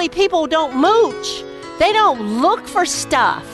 godly 0.00 0.08
people 0.08 0.46
don't 0.46 0.74
mooch. 0.74 1.44
They 1.78 1.92
don't 1.92 2.40
look 2.40 2.66
for 2.66 2.86
stuff. 2.86 3.44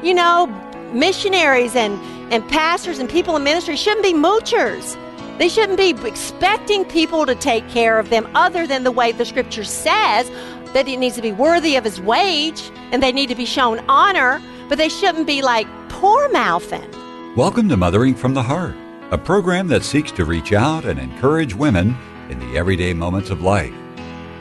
You 0.00 0.14
know, 0.14 0.46
missionaries 0.92 1.74
and, 1.74 1.98
and 2.32 2.48
pastors 2.48 3.00
and 3.00 3.10
people 3.10 3.34
in 3.34 3.42
ministry 3.42 3.74
shouldn't 3.74 4.04
be 4.04 4.14
moochers. 4.14 4.96
They 5.38 5.48
shouldn't 5.48 5.76
be 5.76 5.90
expecting 6.06 6.84
people 6.84 7.26
to 7.26 7.34
take 7.34 7.68
care 7.68 7.98
of 7.98 8.10
them 8.10 8.28
other 8.36 8.64
than 8.64 8.84
the 8.84 8.92
way 8.92 9.10
the 9.10 9.24
scripture 9.24 9.64
says 9.64 10.30
that 10.72 10.86
it 10.86 10.98
needs 10.98 11.16
to 11.16 11.22
be 11.22 11.32
worthy 11.32 11.74
of 11.74 11.82
his 11.82 12.00
wage 12.00 12.70
and 12.92 13.02
they 13.02 13.10
need 13.10 13.28
to 13.30 13.34
be 13.34 13.44
shown 13.44 13.80
honor, 13.88 14.40
but 14.68 14.78
they 14.78 14.88
shouldn't 14.88 15.26
be 15.26 15.42
like 15.42 15.66
poor 15.88 16.28
mouthing. 16.30 16.88
Welcome 17.34 17.68
to 17.70 17.76
Mothering 17.76 18.14
from 18.14 18.34
the 18.34 18.42
Heart, 18.44 18.76
a 19.10 19.18
program 19.18 19.66
that 19.66 19.82
seeks 19.82 20.12
to 20.12 20.24
reach 20.24 20.52
out 20.52 20.84
and 20.84 21.00
encourage 21.00 21.56
women 21.56 21.96
in 22.30 22.38
the 22.38 22.56
everyday 22.56 22.94
moments 22.94 23.30
of 23.30 23.42
life. 23.42 23.74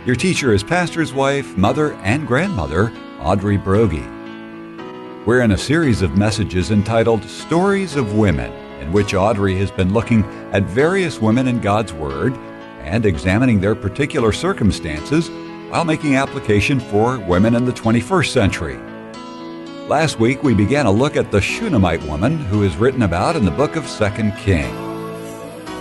Your 0.08 0.16
teacher 0.16 0.54
is 0.54 0.64
pastor's 0.64 1.14
wife, 1.14 1.58
mother, 1.58 1.92
and 1.96 2.26
grandmother, 2.26 2.94
Audrey 3.20 3.58
Broggi. 3.58 4.06
We're 5.26 5.42
in 5.42 5.52
a 5.52 5.58
series 5.58 6.02
of 6.02 6.18
messages 6.18 6.72
entitled 6.72 7.26
Stories 7.26 7.98
of 7.98 8.16
Women, 8.16 8.54
in 8.80 8.94
which 8.94 9.14
Audrey 9.14 9.58
has 9.58 9.70
been 9.70 9.92
looking 9.92 10.24
at 10.54 10.64
various 10.64 11.20
women 11.20 11.50
in 11.50 11.60
God's 11.60 11.92
Word 11.92 12.34
and 12.84 13.06
examining 13.06 13.60
their 13.60 13.76
particular 13.76 14.32
circumstances 14.32 15.30
while 15.70 15.84
making 15.84 16.16
application 16.16 16.80
for 16.80 17.20
women 17.20 17.54
in 17.54 17.66
the 17.66 17.74
21st 17.74 18.32
century. 18.32 18.78
Last 19.90 20.22
week, 20.22 20.42
we 20.42 20.54
began 20.54 20.86
a 20.86 20.92
look 20.92 21.18
at 21.18 21.32
the 21.32 21.42
Shunammite 21.42 22.04
woman 22.04 22.38
who 22.38 22.64
is 22.64 22.78
written 22.78 23.02
about 23.02 23.36
in 23.36 23.44
the 23.44 23.52
book 23.52 23.76
of 23.76 23.86
2 23.86 24.32
King. 24.38 24.87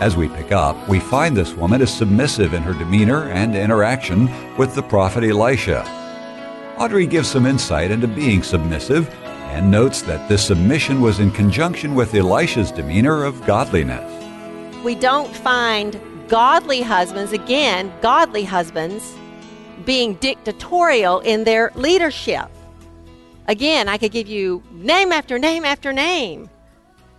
As 0.00 0.14
we 0.14 0.28
pick 0.28 0.52
up, 0.52 0.76
we 0.88 1.00
find 1.00 1.34
this 1.34 1.54
woman 1.54 1.80
is 1.80 1.90
submissive 1.90 2.52
in 2.52 2.62
her 2.62 2.74
demeanor 2.74 3.30
and 3.30 3.56
interaction 3.56 4.28
with 4.58 4.74
the 4.74 4.82
prophet 4.82 5.24
Elisha. 5.24 5.84
Audrey 6.76 7.06
gives 7.06 7.30
some 7.30 7.46
insight 7.46 7.90
into 7.90 8.06
being 8.06 8.42
submissive 8.42 9.08
and 9.24 9.70
notes 9.70 10.02
that 10.02 10.28
this 10.28 10.46
submission 10.46 11.00
was 11.00 11.18
in 11.18 11.30
conjunction 11.30 11.94
with 11.94 12.14
Elisha's 12.14 12.70
demeanor 12.70 13.24
of 13.24 13.42
godliness. 13.46 14.04
We 14.84 14.96
don't 14.96 15.34
find 15.34 15.98
godly 16.28 16.82
husbands, 16.82 17.32
again, 17.32 17.90
godly 18.02 18.44
husbands, 18.44 19.16
being 19.86 20.16
dictatorial 20.16 21.20
in 21.20 21.44
their 21.44 21.72
leadership. 21.74 22.50
Again, 23.48 23.88
I 23.88 23.96
could 23.96 24.12
give 24.12 24.28
you 24.28 24.62
name 24.72 25.10
after 25.10 25.38
name 25.38 25.64
after 25.64 25.90
name. 25.90 26.50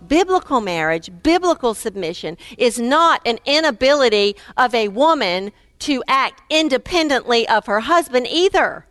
Biblical 0.06 0.60
marriage, 0.60 1.10
biblical 1.22 1.74
submission 1.74 2.36
is 2.56 2.78
not 2.78 3.20
an 3.26 3.38
inability 3.44 4.36
of 4.56 4.74
a 4.74 4.88
woman 4.88 5.52
to 5.80 6.02
act 6.06 6.42
independently 6.50 7.48
of 7.48 7.66
her 7.66 7.80
husband 7.80 8.26
either. 8.30 8.86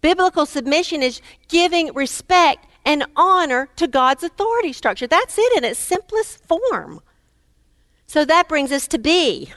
Biblical 0.00 0.46
submission 0.46 1.02
is 1.02 1.20
giving 1.48 1.92
respect 1.94 2.66
and 2.84 3.04
honor 3.16 3.68
to 3.76 3.86
God's 3.86 4.22
authority 4.22 4.72
structure. 4.72 5.06
That's 5.06 5.38
it 5.38 5.56
in 5.56 5.64
its 5.64 5.78
simplest 5.78 6.44
form. 6.46 7.00
So 8.06 8.24
that 8.24 8.48
brings 8.48 8.72
us 8.72 8.88
to 8.88 8.98
B 8.98 9.52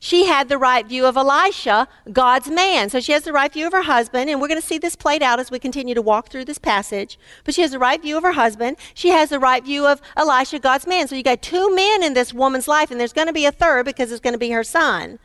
she 0.00 0.26
had 0.26 0.48
the 0.48 0.58
right 0.58 0.86
view 0.86 1.06
of 1.06 1.16
Elisha, 1.16 1.88
God's 2.12 2.48
man. 2.48 2.88
So 2.88 3.00
she 3.00 3.12
has 3.12 3.24
the 3.24 3.32
right 3.32 3.52
view 3.52 3.66
of 3.66 3.72
her 3.72 3.82
husband, 3.82 4.30
and 4.30 4.40
we're 4.40 4.46
going 4.48 4.60
to 4.60 4.66
see 4.66 4.78
this 4.78 4.94
played 4.94 5.22
out 5.22 5.40
as 5.40 5.50
we 5.50 5.58
continue 5.58 5.94
to 5.94 6.02
walk 6.02 6.28
through 6.28 6.44
this 6.44 6.58
passage. 6.58 7.18
But 7.44 7.54
she 7.54 7.62
has 7.62 7.72
the 7.72 7.80
right 7.80 8.00
view 8.00 8.16
of 8.16 8.22
her 8.22 8.32
husband. 8.32 8.76
She 8.94 9.08
has 9.08 9.30
the 9.30 9.40
right 9.40 9.64
view 9.64 9.86
of 9.86 10.00
Elisha, 10.16 10.60
God's 10.60 10.86
man. 10.86 11.08
So 11.08 11.16
you 11.16 11.24
got 11.24 11.42
two 11.42 11.74
men 11.74 12.04
in 12.04 12.14
this 12.14 12.32
woman's 12.32 12.68
life, 12.68 12.92
and 12.92 13.00
there's 13.00 13.12
going 13.12 13.26
to 13.26 13.32
be 13.32 13.44
a 13.44 13.52
third 13.52 13.86
because 13.86 14.12
it's 14.12 14.20
going 14.20 14.34
to 14.34 14.38
be 14.38 14.50
her 14.50 14.62
son. 14.62 15.18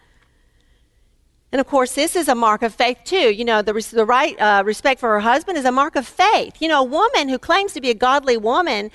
And 1.52 1.60
of 1.60 1.68
course, 1.68 1.94
this 1.94 2.16
is 2.16 2.28
a 2.28 2.34
mark 2.34 2.64
of 2.64 2.74
faith 2.74 2.98
too. 3.06 3.32
You 3.32 3.46
know, 3.46 3.62
the, 3.62 3.74
the 3.94 4.06
right 4.06 4.36
uh, 4.42 4.64
respect 4.66 5.00
for 5.00 5.10
her 5.10 5.20
husband 5.20 5.56
is 5.56 5.66
a 5.66 5.72
mark 5.72 5.96
of 5.96 6.08
faith. 6.08 6.60
You 6.60 6.68
know, 6.68 6.82
a 6.82 6.84
woman 6.84 7.30
who 7.30 7.38
claims 7.38 7.74
to 7.74 7.82
be 7.82 7.92
a 7.92 7.94
godly 7.94 8.38
woman, 8.38 8.90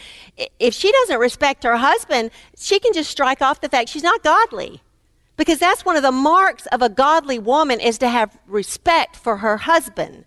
if 0.58 0.74
she 0.74 0.90
doesn't 0.90 1.20
respect 1.20 1.62
her 1.62 1.76
husband, 1.76 2.32
she 2.58 2.80
can 2.80 2.92
just 2.92 3.12
strike 3.12 3.40
off 3.40 3.60
the 3.60 3.68
fact 3.68 3.90
she's 3.90 4.02
not 4.02 4.24
godly. 4.24 4.82
Because 5.38 5.60
that's 5.60 5.84
one 5.84 5.96
of 5.96 6.02
the 6.02 6.12
marks 6.12 6.66
of 6.66 6.82
a 6.82 6.88
godly 6.90 7.38
woman 7.38 7.80
is 7.80 7.96
to 7.98 8.08
have 8.08 8.36
respect 8.46 9.16
for 9.16 9.38
her 9.38 9.56
husband. 9.56 10.26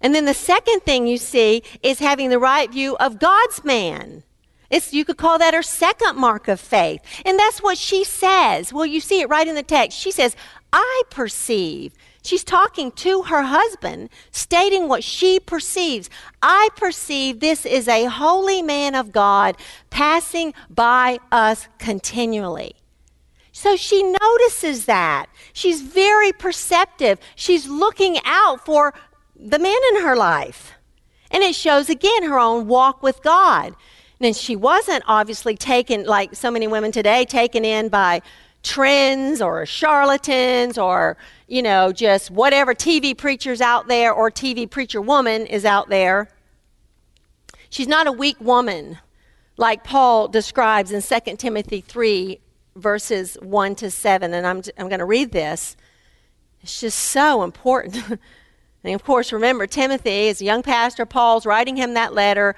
And 0.00 0.14
then 0.14 0.26
the 0.26 0.32
second 0.32 0.84
thing 0.84 1.08
you 1.08 1.18
see 1.18 1.64
is 1.82 1.98
having 1.98 2.30
the 2.30 2.38
right 2.38 2.70
view 2.70 2.96
of 2.98 3.18
God's 3.18 3.64
man. 3.64 4.22
It's, 4.70 4.94
you 4.94 5.04
could 5.04 5.16
call 5.16 5.38
that 5.38 5.54
her 5.54 5.62
second 5.62 6.16
mark 6.16 6.46
of 6.46 6.60
faith. 6.60 7.00
And 7.24 7.36
that's 7.36 7.60
what 7.60 7.76
she 7.76 8.04
says. 8.04 8.72
Well, 8.72 8.86
you 8.86 9.00
see 9.00 9.20
it 9.22 9.28
right 9.28 9.48
in 9.48 9.56
the 9.56 9.62
text. 9.64 9.98
She 9.98 10.12
says, 10.12 10.36
I 10.72 11.02
perceive. 11.10 11.94
She's 12.22 12.44
talking 12.44 12.92
to 12.92 13.22
her 13.22 13.42
husband, 13.42 14.10
stating 14.30 14.86
what 14.86 15.02
she 15.02 15.40
perceives. 15.40 16.10
I 16.42 16.68
perceive 16.76 17.40
this 17.40 17.66
is 17.66 17.88
a 17.88 18.04
holy 18.04 18.62
man 18.62 18.94
of 18.94 19.10
God 19.10 19.56
passing 19.90 20.54
by 20.70 21.18
us 21.32 21.66
continually. 21.78 22.76
So 23.58 23.74
she 23.74 24.04
notices 24.04 24.84
that. 24.84 25.26
She's 25.52 25.82
very 25.82 26.30
perceptive. 26.30 27.18
She's 27.34 27.66
looking 27.66 28.18
out 28.24 28.64
for 28.64 28.94
the 29.34 29.58
man 29.58 29.80
in 29.90 30.02
her 30.02 30.14
life. 30.14 30.74
And 31.32 31.42
it 31.42 31.56
shows 31.56 31.90
again 31.90 32.22
her 32.22 32.38
own 32.38 32.68
walk 32.68 33.02
with 33.02 33.20
God. 33.24 33.74
And 34.20 34.36
she 34.36 34.54
wasn't 34.54 35.02
obviously 35.08 35.56
taken, 35.56 36.04
like 36.04 36.36
so 36.36 36.52
many 36.52 36.68
women 36.68 36.92
today, 36.92 37.24
taken 37.24 37.64
in 37.64 37.88
by 37.88 38.22
trends 38.62 39.42
or 39.42 39.66
charlatans 39.66 40.78
or, 40.78 41.16
you 41.48 41.60
know, 41.60 41.90
just 41.90 42.30
whatever 42.30 42.76
TV 42.76 43.18
preachers 43.18 43.60
out 43.60 43.88
there 43.88 44.12
or 44.12 44.30
TV 44.30 44.70
preacher 44.70 45.00
woman 45.00 45.46
is 45.46 45.64
out 45.64 45.88
there. 45.88 46.28
She's 47.70 47.88
not 47.88 48.06
a 48.06 48.12
weak 48.12 48.40
woman 48.40 48.98
like 49.56 49.82
Paul 49.82 50.28
describes 50.28 50.92
in 50.92 51.02
2 51.02 51.36
Timothy 51.38 51.80
3 51.80 52.38
verses 52.78 53.36
1 53.42 53.74
to 53.76 53.90
7, 53.90 54.32
and 54.32 54.46
I'm, 54.46 54.62
I'm 54.78 54.88
going 54.88 54.98
to 55.00 55.04
read 55.04 55.32
this. 55.32 55.76
It's 56.62 56.80
just 56.80 56.98
so 56.98 57.42
important. 57.42 57.96
and 58.84 58.94
of 58.94 59.04
course, 59.04 59.32
remember, 59.32 59.66
Timothy 59.66 60.28
is 60.28 60.40
a 60.40 60.44
young 60.44 60.62
pastor. 60.62 61.06
Paul's 61.06 61.46
writing 61.46 61.76
him 61.76 61.94
that 61.94 62.14
letter. 62.14 62.54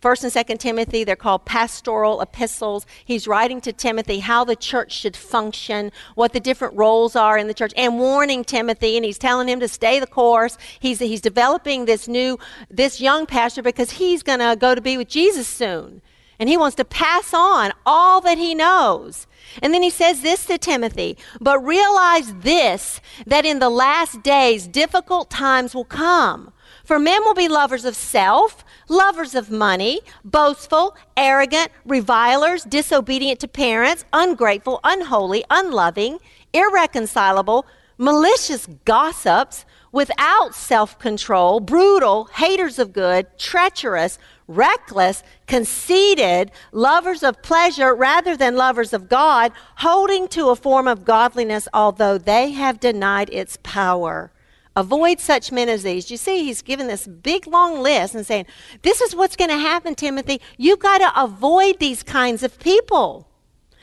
First 0.00 0.24
and 0.24 0.32
Second 0.32 0.58
Timothy, 0.58 1.04
they're 1.04 1.14
called 1.14 1.44
pastoral 1.44 2.22
epistles. 2.22 2.86
He's 3.04 3.28
writing 3.28 3.60
to 3.60 3.72
Timothy 3.72 4.20
how 4.20 4.44
the 4.44 4.56
church 4.56 4.92
should 4.92 5.14
function, 5.14 5.92
what 6.14 6.32
the 6.32 6.40
different 6.40 6.74
roles 6.74 7.14
are 7.14 7.36
in 7.36 7.48
the 7.48 7.54
church, 7.54 7.74
and 7.76 7.98
warning 7.98 8.42
Timothy, 8.42 8.96
and 8.96 9.04
he's 9.04 9.18
telling 9.18 9.46
him 9.46 9.60
to 9.60 9.68
stay 9.68 10.00
the 10.00 10.06
course. 10.06 10.56
He's, 10.78 11.00
he's 11.00 11.20
developing 11.20 11.84
this 11.84 12.08
new, 12.08 12.38
this 12.70 12.98
young 12.98 13.26
pastor 13.26 13.62
because 13.62 13.90
he's 13.92 14.22
going 14.22 14.38
to 14.38 14.56
go 14.58 14.74
to 14.74 14.80
be 14.80 14.96
with 14.96 15.08
Jesus 15.08 15.46
soon. 15.46 16.00
And 16.40 16.48
he 16.48 16.56
wants 16.56 16.74
to 16.76 16.86
pass 16.86 17.34
on 17.34 17.72
all 17.84 18.22
that 18.22 18.38
he 18.38 18.54
knows. 18.54 19.26
And 19.62 19.74
then 19.74 19.82
he 19.82 19.90
says 19.90 20.22
this 20.22 20.46
to 20.46 20.56
Timothy, 20.56 21.18
but 21.38 21.60
realize 21.60 22.34
this, 22.36 23.02
that 23.26 23.44
in 23.44 23.58
the 23.58 23.68
last 23.68 24.22
days 24.22 24.66
difficult 24.66 25.28
times 25.28 25.74
will 25.74 25.84
come. 25.84 26.52
For 26.82 26.98
men 26.98 27.22
will 27.24 27.34
be 27.34 27.46
lovers 27.46 27.84
of 27.84 27.94
self, 27.94 28.64
lovers 28.88 29.34
of 29.34 29.50
money, 29.50 30.00
boastful, 30.24 30.96
arrogant, 31.14 31.68
revilers, 31.84 32.64
disobedient 32.64 33.38
to 33.40 33.48
parents, 33.48 34.06
ungrateful, 34.12 34.80
unholy, 34.82 35.44
unloving, 35.50 36.18
irreconcilable, 36.54 37.66
malicious 37.98 38.66
gossips, 38.86 39.66
without 39.92 40.54
self 40.54 40.98
control, 40.98 41.60
brutal, 41.60 42.26
haters 42.34 42.78
of 42.78 42.92
good, 42.92 43.26
treacherous, 43.38 44.18
reckless, 44.50 45.22
conceited, 45.46 46.50
lovers 46.72 47.22
of 47.22 47.42
pleasure 47.42 47.94
rather 47.94 48.36
than 48.36 48.56
lovers 48.56 48.92
of 48.92 49.08
God, 49.08 49.52
holding 49.76 50.28
to 50.28 50.48
a 50.48 50.56
form 50.56 50.88
of 50.88 51.04
godliness 51.04 51.68
although 51.72 52.18
they 52.18 52.50
have 52.50 52.80
denied 52.80 53.30
its 53.30 53.58
power. 53.62 54.32
Avoid 54.76 55.20
such 55.20 55.50
men 55.52 55.68
as 55.68 55.82
these. 55.82 56.10
You 56.10 56.16
see, 56.16 56.44
he's 56.44 56.62
given 56.62 56.86
this 56.86 57.06
big 57.06 57.46
long 57.46 57.80
list 57.80 58.14
and 58.14 58.26
saying, 58.26 58.46
This 58.82 59.00
is 59.00 59.16
what's 59.16 59.36
going 59.36 59.50
to 59.50 59.58
happen, 59.58 59.94
Timothy. 59.94 60.40
You've 60.56 60.78
got 60.78 60.98
to 60.98 61.22
avoid 61.22 61.78
these 61.78 62.02
kinds 62.02 62.42
of 62.42 62.58
people. 62.58 63.28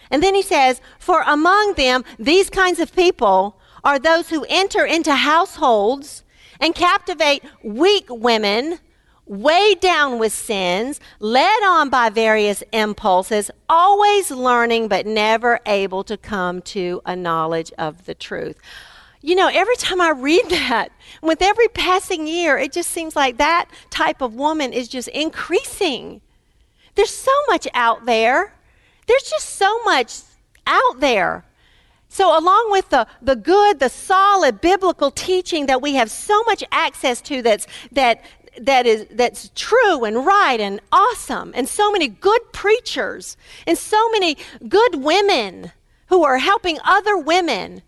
And 0.10 0.24
then 0.24 0.34
he 0.34 0.42
says, 0.42 0.82
For 0.98 1.24
among 1.28 1.74
them, 1.74 2.06
these 2.18 2.50
kinds 2.50 2.80
of 2.80 2.96
people 2.96 3.60
are 3.84 4.00
those 4.00 4.30
who 4.30 4.46
enter 4.50 4.86
into 4.86 5.14
households 5.14 6.24
and 6.60 6.74
captivate 6.74 7.44
weak 7.64 8.06
women 8.10 8.80
weighed 9.28 9.80
down 9.80 10.20
with 10.20 10.34
sins, 10.34 11.00
led 11.20 11.64
on 11.64 11.90
by 11.90 12.10
various 12.10 12.64
impulses, 12.72 13.52
always 13.70 14.32
learning 14.32 14.88
but 14.88 15.06
never 15.06 15.60
able 15.66 16.04
to 16.04 16.18
come 16.18 16.62
to 16.62 17.02
a 17.06 17.16
knowledge 17.16 17.72
of 17.78 18.06
the 18.06 18.16
truth. 18.16 18.58
You 19.22 19.36
know, 19.36 19.50
every 19.52 19.76
time 19.76 20.00
I 20.00 20.12
read 20.12 20.46
that, 20.50 20.92
with 21.22 21.42
every 21.42 21.68
passing 21.68 22.28
year, 22.28 22.58
it 22.58 22.72
just 22.72 22.92
seems 22.92 23.16
like 23.16 23.38
that 23.38 23.70
type 23.90 24.22
of 24.22 24.34
woman 24.34 24.74
is 24.74 24.88
just 24.88 25.08
increasing. 25.10 26.22
There's 26.96 27.12
so 27.12 27.32
much 27.48 27.68
out 27.74 28.06
there. 28.06 28.54
There's 29.08 29.30
just 29.30 29.52
so 29.52 29.84
much 29.84 30.20
out 30.66 31.00
there. 31.00 31.46
So, 32.10 32.38
along 32.38 32.72
with 32.72 32.90
the, 32.90 33.06
the 33.22 33.36
good, 33.36 33.80
the 33.80 33.90
solid 33.90 34.62
biblical 34.62 35.12
teaching 35.12 35.66
that 35.66 35.82
we 35.82 35.96
have 35.96 36.10
so 36.10 36.42
much 36.44 36.64
access 36.72 37.22
to 37.22 37.42
that's, 37.42 37.68
that, 37.92 38.24
that 38.60 38.86
is, 38.86 39.06
that's 39.12 39.52
true 39.56 40.04
and 40.04 40.26
right 40.26 40.60
and 40.60 40.80
awesome, 40.92 41.52
and 41.56 41.68
so 41.68 41.92
many 41.92 42.08
good 42.08 42.42
preachers, 42.54 43.38
and 43.66 43.78
so 43.78 44.10
many 44.12 44.38
good 44.68 44.96
women 44.96 45.72
who 46.08 46.24
are 46.24 46.38
helping 46.38 46.80
other 46.84 47.18
women, 47.18 47.82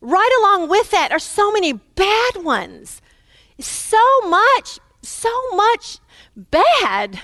right 0.00 0.30
along 0.40 0.68
with 0.68 0.90
that 0.90 1.12
are 1.12 1.18
so 1.18 1.50
many 1.50 1.72
bad 1.72 2.36
ones. 2.44 3.00
So 3.58 4.20
much, 4.28 4.78
so 5.02 5.30
much 5.54 5.98
bad. 6.36 7.20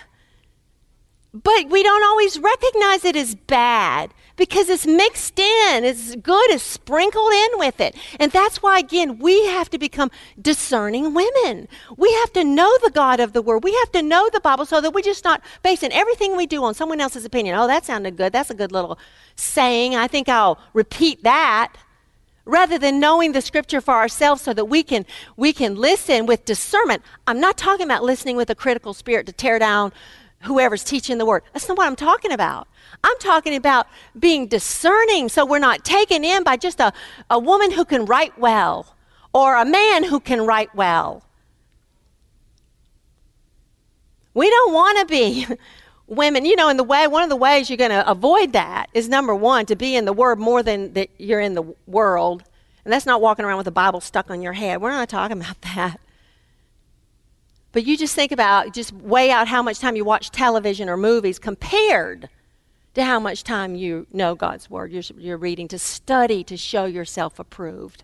But 1.32 1.68
we 1.68 1.82
don't 1.82 2.04
always 2.04 2.38
recognize 2.38 3.04
it 3.04 3.16
as 3.16 3.34
bad 3.34 4.12
because 4.40 4.70
it's 4.70 4.86
mixed 4.86 5.38
in, 5.38 5.84
it's 5.84 6.16
good, 6.16 6.50
it's 6.50 6.62
sprinkled 6.62 7.30
in 7.30 7.48
with 7.58 7.78
it. 7.78 7.94
And 8.18 8.32
that's 8.32 8.62
why, 8.62 8.78
again, 8.78 9.18
we 9.18 9.46
have 9.48 9.68
to 9.68 9.78
become 9.78 10.10
discerning 10.40 11.12
women. 11.12 11.68
We 11.98 12.10
have 12.14 12.32
to 12.32 12.42
know 12.42 12.74
the 12.82 12.90
God 12.90 13.20
of 13.20 13.34
the 13.34 13.42
Word. 13.42 13.62
We 13.62 13.74
have 13.74 13.92
to 13.92 14.02
know 14.02 14.30
the 14.32 14.40
Bible 14.40 14.64
so 14.64 14.80
that 14.80 14.94
we're 14.94 15.02
just 15.02 15.24
not 15.24 15.42
basing 15.62 15.92
everything 15.92 16.38
we 16.38 16.46
do 16.46 16.64
on 16.64 16.72
someone 16.72 17.02
else's 17.02 17.26
opinion. 17.26 17.54
Oh, 17.54 17.66
that 17.66 17.84
sounded 17.84 18.16
good. 18.16 18.32
That's 18.32 18.48
a 18.48 18.54
good 18.54 18.72
little 18.72 18.98
saying. 19.36 19.94
I 19.94 20.06
think 20.06 20.26
I'll 20.30 20.58
repeat 20.72 21.22
that 21.22 21.74
rather 22.46 22.78
than 22.78 22.98
knowing 22.98 23.32
the 23.32 23.42
scripture 23.42 23.82
for 23.82 23.92
ourselves 23.92 24.40
so 24.40 24.54
that 24.54 24.64
we 24.64 24.82
can 24.82 25.04
we 25.36 25.52
can 25.52 25.76
listen 25.76 26.24
with 26.24 26.44
discernment 26.46 27.02
i'm 27.26 27.38
not 27.38 27.58
talking 27.58 27.84
about 27.84 28.02
listening 28.02 28.34
with 28.34 28.48
a 28.48 28.54
critical 28.54 28.94
spirit 28.94 29.26
to 29.26 29.32
tear 29.32 29.58
down 29.58 29.92
whoever's 30.42 30.84
teaching 30.84 31.18
the 31.18 31.26
word 31.26 31.42
that's 31.52 31.68
not 31.68 31.76
what 31.76 31.86
i'm 31.86 31.96
talking 31.96 32.32
about 32.32 32.66
I'm 33.02 33.18
talking 33.18 33.54
about 33.54 33.86
being 34.18 34.46
discerning 34.46 35.28
so 35.28 35.46
we're 35.46 35.58
not 35.58 35.84
taken 35.84 36.24
in 36.24 36.42
by 36.42 36.56
just 36.56 36.80
a, 36.80 36.92
a 37.30 37.38
woman 37.38 37.70
who 37.70 37.84
can 37.84 38.04
write 38.04 38.38
well 38.38 38.94
or 39.32 39.56
a 39.56 39.64
man 39.64 40.04
who 40.04 40.20
can 40.20 40.44
write 40.44 40.74
well. 40.74 41.22
We 44.34 44.48
don't 44.48 44.72
want 44.72 44.98
to 44.98 45.06
be 45.06 45.46
women. 46.06 46.44
You 46.44 46.56
know, 46.56 46.68
in 46.68 46.76
the 46.76 46.84
way, 46.84 47.06
one 47.06 47.22
of 47.22 47.30
the 47.30 47.36
ways 47.36 47.70
you're 47.70 47.76
going 47.76 47.90
to 47.90 48.08
avoid 48.08 48.52
that 48.52 48.88
is 48.92 49.08
number 49.08 49.34
one, 49.34 49.66
to 49.66 49.76
be 49.76 49.96
in 49.96 50.04
the 50.04 50.12
Word 50.12 50.38
more 50.38 50.62
than 50.62 50.92
that 50.94 51.10
you're 51.18 51.40
in 51.40 51.54
the 51.54 51.74
world. 51.86 52.44
And 52.84 52.92
that's 52.92 53.06
not 53.06 53.20
walking 53.20 53.44
around 53.44 53.58
with 53.58 53.66
a 53.66 53.72
Bible 53.72 54.00
stuck 54.00 54.30
on 54.30 54.42
your 54.42 54.54
head. 54.54 54.80
We're 54.80 54.90
not 54.90 55.08
talking 55.08 55.40
about 55.40 55.60
that. 55.74 56.00
But 57.72 57.86
you 57.86 57.96
just 57.96 58.14
think 58.14 58.32
about, 58.32 58.74
just 58.74 58.92
weigh 58.92 59.30
out 59.30 59.48
how 59.48 59.62
much 59.62 59.78
time 59.78 59.96
you 59.96 60.04
watch 60.04 60.30
television 60.30 60.88
or 60.88 60.96
movies 60.96 61.38
compared 61.38 62.28
to 62.94 63.04
how 63.04 63.20
much 63.20 63.44
time 63.44 63.76
you 63.76 64.06
know 64.12 64.34
God's 64.34 64.68
Word, 64.68 64.90
you're, 64.90 65.04
you're 65.16 65.36
reading, 65.36 65.68
to 65.68 65.78
study, 65.78 66.42
to 66.44 66.56
show 66.56 66.84
yourself 66.84 67.38
approved. 67.38 68.02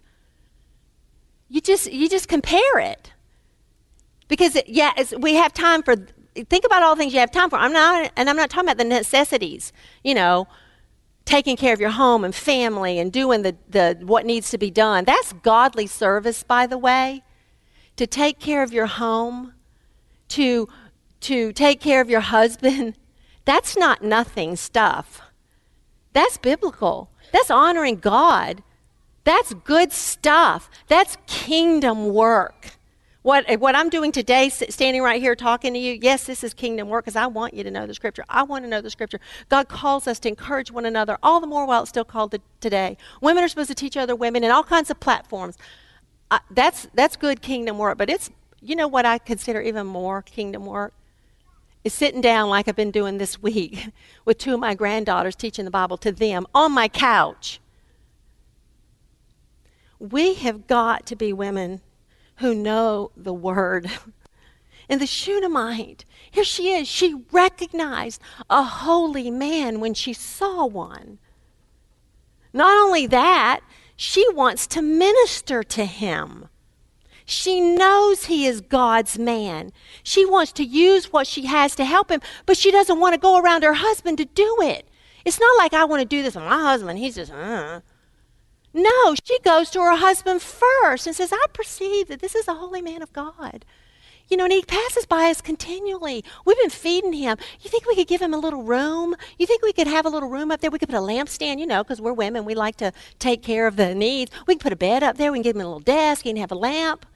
You 1.49 1.61
just, 1.61 1.93
you 1.93 2.09
just 2.09 2.29
compare 2.29 2.79
it. 2.79 3.13
Because, 4.29 4.55
it, 4.55 4.69
yeah, 4.69 4.93
we 5.19 5.35
have 5.35 5.53
time 5.53 5.83
for, 5.83 5.97
think 6.49 6.65
about 6.65 6.85
all 6.85 6.95
the 6.95 7.01
things 7.01 7.13
you 7.13 7.19
have 7.21 7.33
time 7.33 7.51
for. 7.51 7.57
I'm 7.57 7.73
not, 7.73 8.13
and 8.17 8.31
I'm 8.31 8.37
not 8.37 8.51
talking 8.51 8.69
about 8.69 8.79
the 8.79 8.85
necessities, 8.85 9.73
you 10.05 10.15
know, 10.15 10.47
taking 11.25 11.57
care 11.57 11.75
of 11.75 11.81
your 11.81 11.91
home 11.91 12.25
and 12.25 12.33
family 12.33 13.01
and 13.01 13.13
doing 13.13 13.43
the, 13.43 13.57
the, 13.69 13.99
what 14.03 14.25
needs 14.25 14.51
to 14.51 14.59
be 14.59 14.71
done. 14.71 15.05
That's 15.05 15.33
godly 15.33 15.89
service, 15.89 16.45
by 16.45 16.69
the 16.69 16.79
way. 16.79 17.25
To 17.97 18.07
take 18.07 18.39
care 18.39 18.63
of 18.63 18.73
your 18.73 18.87
home, 18.87 19.55
to, 20.28 20.69
to 21.20 21.52
take 21.52 21.81
care 21.81 22.00
of 22.00 22.11
your 22.11 22.20
husband, 22.20 22.94
That's 23.46 23.76
not 23.76 24.02
nothing 24.02 24.56
stuff. 24.56 25.23
That's 26.12 26.37
biblical. 26.37 27.11
That's 27.32 27.50
honoring 27.50 27.96
God. 27.96 28.62
That's 29.25 29.55
good 29.55 29.93
stuff. 29.93 30.69
That's 30.88 31.17
kingdom 31.26 32.12
work. 32.12 32.73
What, 33.23 33.58
what 33.61 33.75
I'm 33.75 33.88
doing 33.88 34.12
today, 34.12 34.49
standing 34.49 35.02
right 35.02 35.20
here 35.20 35.34
talking 35.34 35.73
to 35.73 35.78
you, 35.78 35.99
yes, 36.00 36.25
this 36.25 36.44
is 36.44 36.55
kingdom 36.55 36.88
work 36.88 37.05
because 37.05 37.17
I 37.17 37.26
want 37.26 37.55
you 37.55 37.64
to 37.64 37.70
know 37.70 37.87
the 37.87 37.94
scripture. 37.94 38.25
I 38.29 38.43
want 38.44 38.64
to 38.64 38.69
know 38.69 38.81
the 38.81 38.90
scripture. 38.90 39.20
God 39.49 39.69
calls 39.69 40.06
us 40.06 40.20
to 40.20 40.29
encourage 40.29 40.70
one 40.70 40.84
another, 40.84 41.19
all 41.22 41.40
the 41.40 41.46
more 41.46 41.67
while 41.67 41.82
it's 41.82 41.90
still 41.90 42.05
called 42.05 42.32
to, 42.32 42.40
today. 42.61 42.96
Women 43.20 43.43
are 43.43 43.49
supposed 43.49 43.69
to 43.69 43.75
teach 43.75 43.96
other 43.96 44.14
women 44.14 44.44
in 44.44 44.50
all 44.52 44.62
kinds 44.62 44.90
of 44.90 45.00
platforms. 45.00 45.56
Uh, 46.31 46.38
that's, 46.50 46.88
that's 46.94 47.17
good 47.17 47.43
kingdom 47.43 47.79
work, 47.79 47.99
but 47.99 48.11
it's, 48.11 48.31
you 48.67 48.77
know 48.77 48.89
what 48.89 49.07
I 49.07 49.19
consider 49.19 49.61
even 49.61 49.87
more 49.87 50.23
kingdom 50.23 50.67
work? 50.67 50.93
is 51.87 51.95
sitting 51.95 52.21
down 52.21 52.49
like 52.49 52.67
I've 52.67 52.75
been 52.75 52.91
doing 52.91 53.19
this 53.19 53.41
week 53.41 53.91
with 54.25 54.39
two 54.39 54.55
of 54.55 54.59
my 54.59 54.75
granddaughters 54.75 55.37
teaching 55.37 55.65
the 55.65 55.71
Bible 55.71 55.97
to 55.99 56.11
them 56.11 56.45
on 56.53 56.73
my 56.73 56.89
couch. 56.89 57.61
We 60.01 60.35
have 60.35 60.67
got 60.67 61.07
to 61.07 61.15
be 61.15 61.33
women 61.33 61.81
who 62.39 62.55
know 62.55 63.13
the 63.17 63.33
word. 63.33 63.89
And 64.89 65.01
the 65.01 65.07
Shunammite, 65.07 66.05
here 66.31 66.45
she 66.45 66.71
is. 66.71 66.87
She 66.87 67.25
recognized 67.33 68.23
a 68.49 68.63
holy 68.63 69.33
man 69.33 69.81
when 69.81 69.95
she 69.95 70.13
saw 70.13 70.65
one. 70.65 71.19
Not 72.53 72.79
only 72.79 73.09
that, 73.09 73.63
she 73.97 74.25
wants 74.33 74.65
to 74.69 74.83
minister 74.83 75.65
to 75.65 75.87
him. 75.87 76.49
She 77.26 77.61
knows 77.61 78.26
he 78.26 78.46
is 78.46 78.61
God's 78.61 79.19
man. 79.19 79.73
She 80.05 80.25
wants 80.25 80.52
to 80.52 80.64
use 80.64 81.12
what 81.12 81.26
she 81.26 81.46
has 81.46 81.75
to 81.75 81.84
help 81.84 82.11
him, 82.11 82.20
but 82.46 82.56
she 82.56 82.70
doesn't 82.70 83.00
want 83.00 83.14
to 83.14 83.20
go 83.20 83.38
around 83.38 83.64
her 83.64 83.75
husband 83.75 84.19
to 84.19 84.25
do 84.25 84.58
it. 84.61 84.88
It's 85.25 85.40
not 85.40 85.58
like 85.58 85.75
I 85.75 85.84
want 85.84 86.00
to 86.00 86.08
do 86.08 86.23
this 86.23 86.37
with 86.37 86.44
my 86.44 86.62
husband. 86.62 87.00
He's 87.00 87.17
just, 87.17 87.32
uh. 87.32 87.81
No, 88.73 89.14
she 89.25 89.40
goes 89.40 89.70
to 89.70 89.81
her 89.81 89.96
husband 89.96 90.40
first 90.40 91.06
and 91.06 91.17
says, 91.17 91.32
I 91.32 91.44
perceive 91.52 92.08
that 92.08 92.20
this 92.20 92.34
is 92.37 92.46
a 92.46 92.55
holy 92.55 92.81
man 92.81 93.02
of 93.02 93.12
God. 93.12 93.64
You 94.29 94.37
know, 94.37 94.44
and 94.44 94.52
he 94.52 94.62
passes 94.62 95.06
by 95.06 95.31
us 95.31 95.40
continually. 95.40 96.25
We've 96.44 96.58
been 96.58 96.70
feeding 96.70 97.12
him. 97.12 97.38
You 97.61 97.70
think 97.70 97.87
we 97.87 97.94
could 97.94 98.08
give 98.08 98.20
him 98.20 98.34
a 98.34 98.38
little 98.38 98.62
room? 98.62 99.17
You 99.38 99.46
think 99.46 99.62
we 99.62 99.72
could 99.72 99.87
have 99.87 100.05
a 100.05 100.11
little 100.11 100.29
room 100.29 100.50
up 100.50 100.61
there? 100.61 100.70
We 100.70 100.79
could 100.79 100.88
put 100.88 100.99
a 100.99 101.00
lampstand, 101.00 101.58
you 101.58 101.67
know, 101.67 101.82
because 101.82 102.00
we're 102.00 102.12
women. 102.12 102.44
We 102.44 102.55
like 102.55 102.76
to 102.76 102.93
take 103.19 103.43
care 103.43 103.67
of 103.67 103.76
the 103.76 103.94
needs. 103.94 104.31
We 104.46 104.55
can 104.55 104.58
put 104.61 104.72
a 104.72 104.76
bed 104.76 105.02
up 105.02 105.17
there. 105.17 105.32
We 105.32 105.38
can 105.38 105.43
give 105.43 105.56
him 105.56 105.62
a 105.62 105.64
little 105.64 105.81
desk. 105.81 106.22
He 106.22 106.31
can 106.31 106.37
have 106.37 106.52
a 106.52 106.56
lamp. 106.56 107.06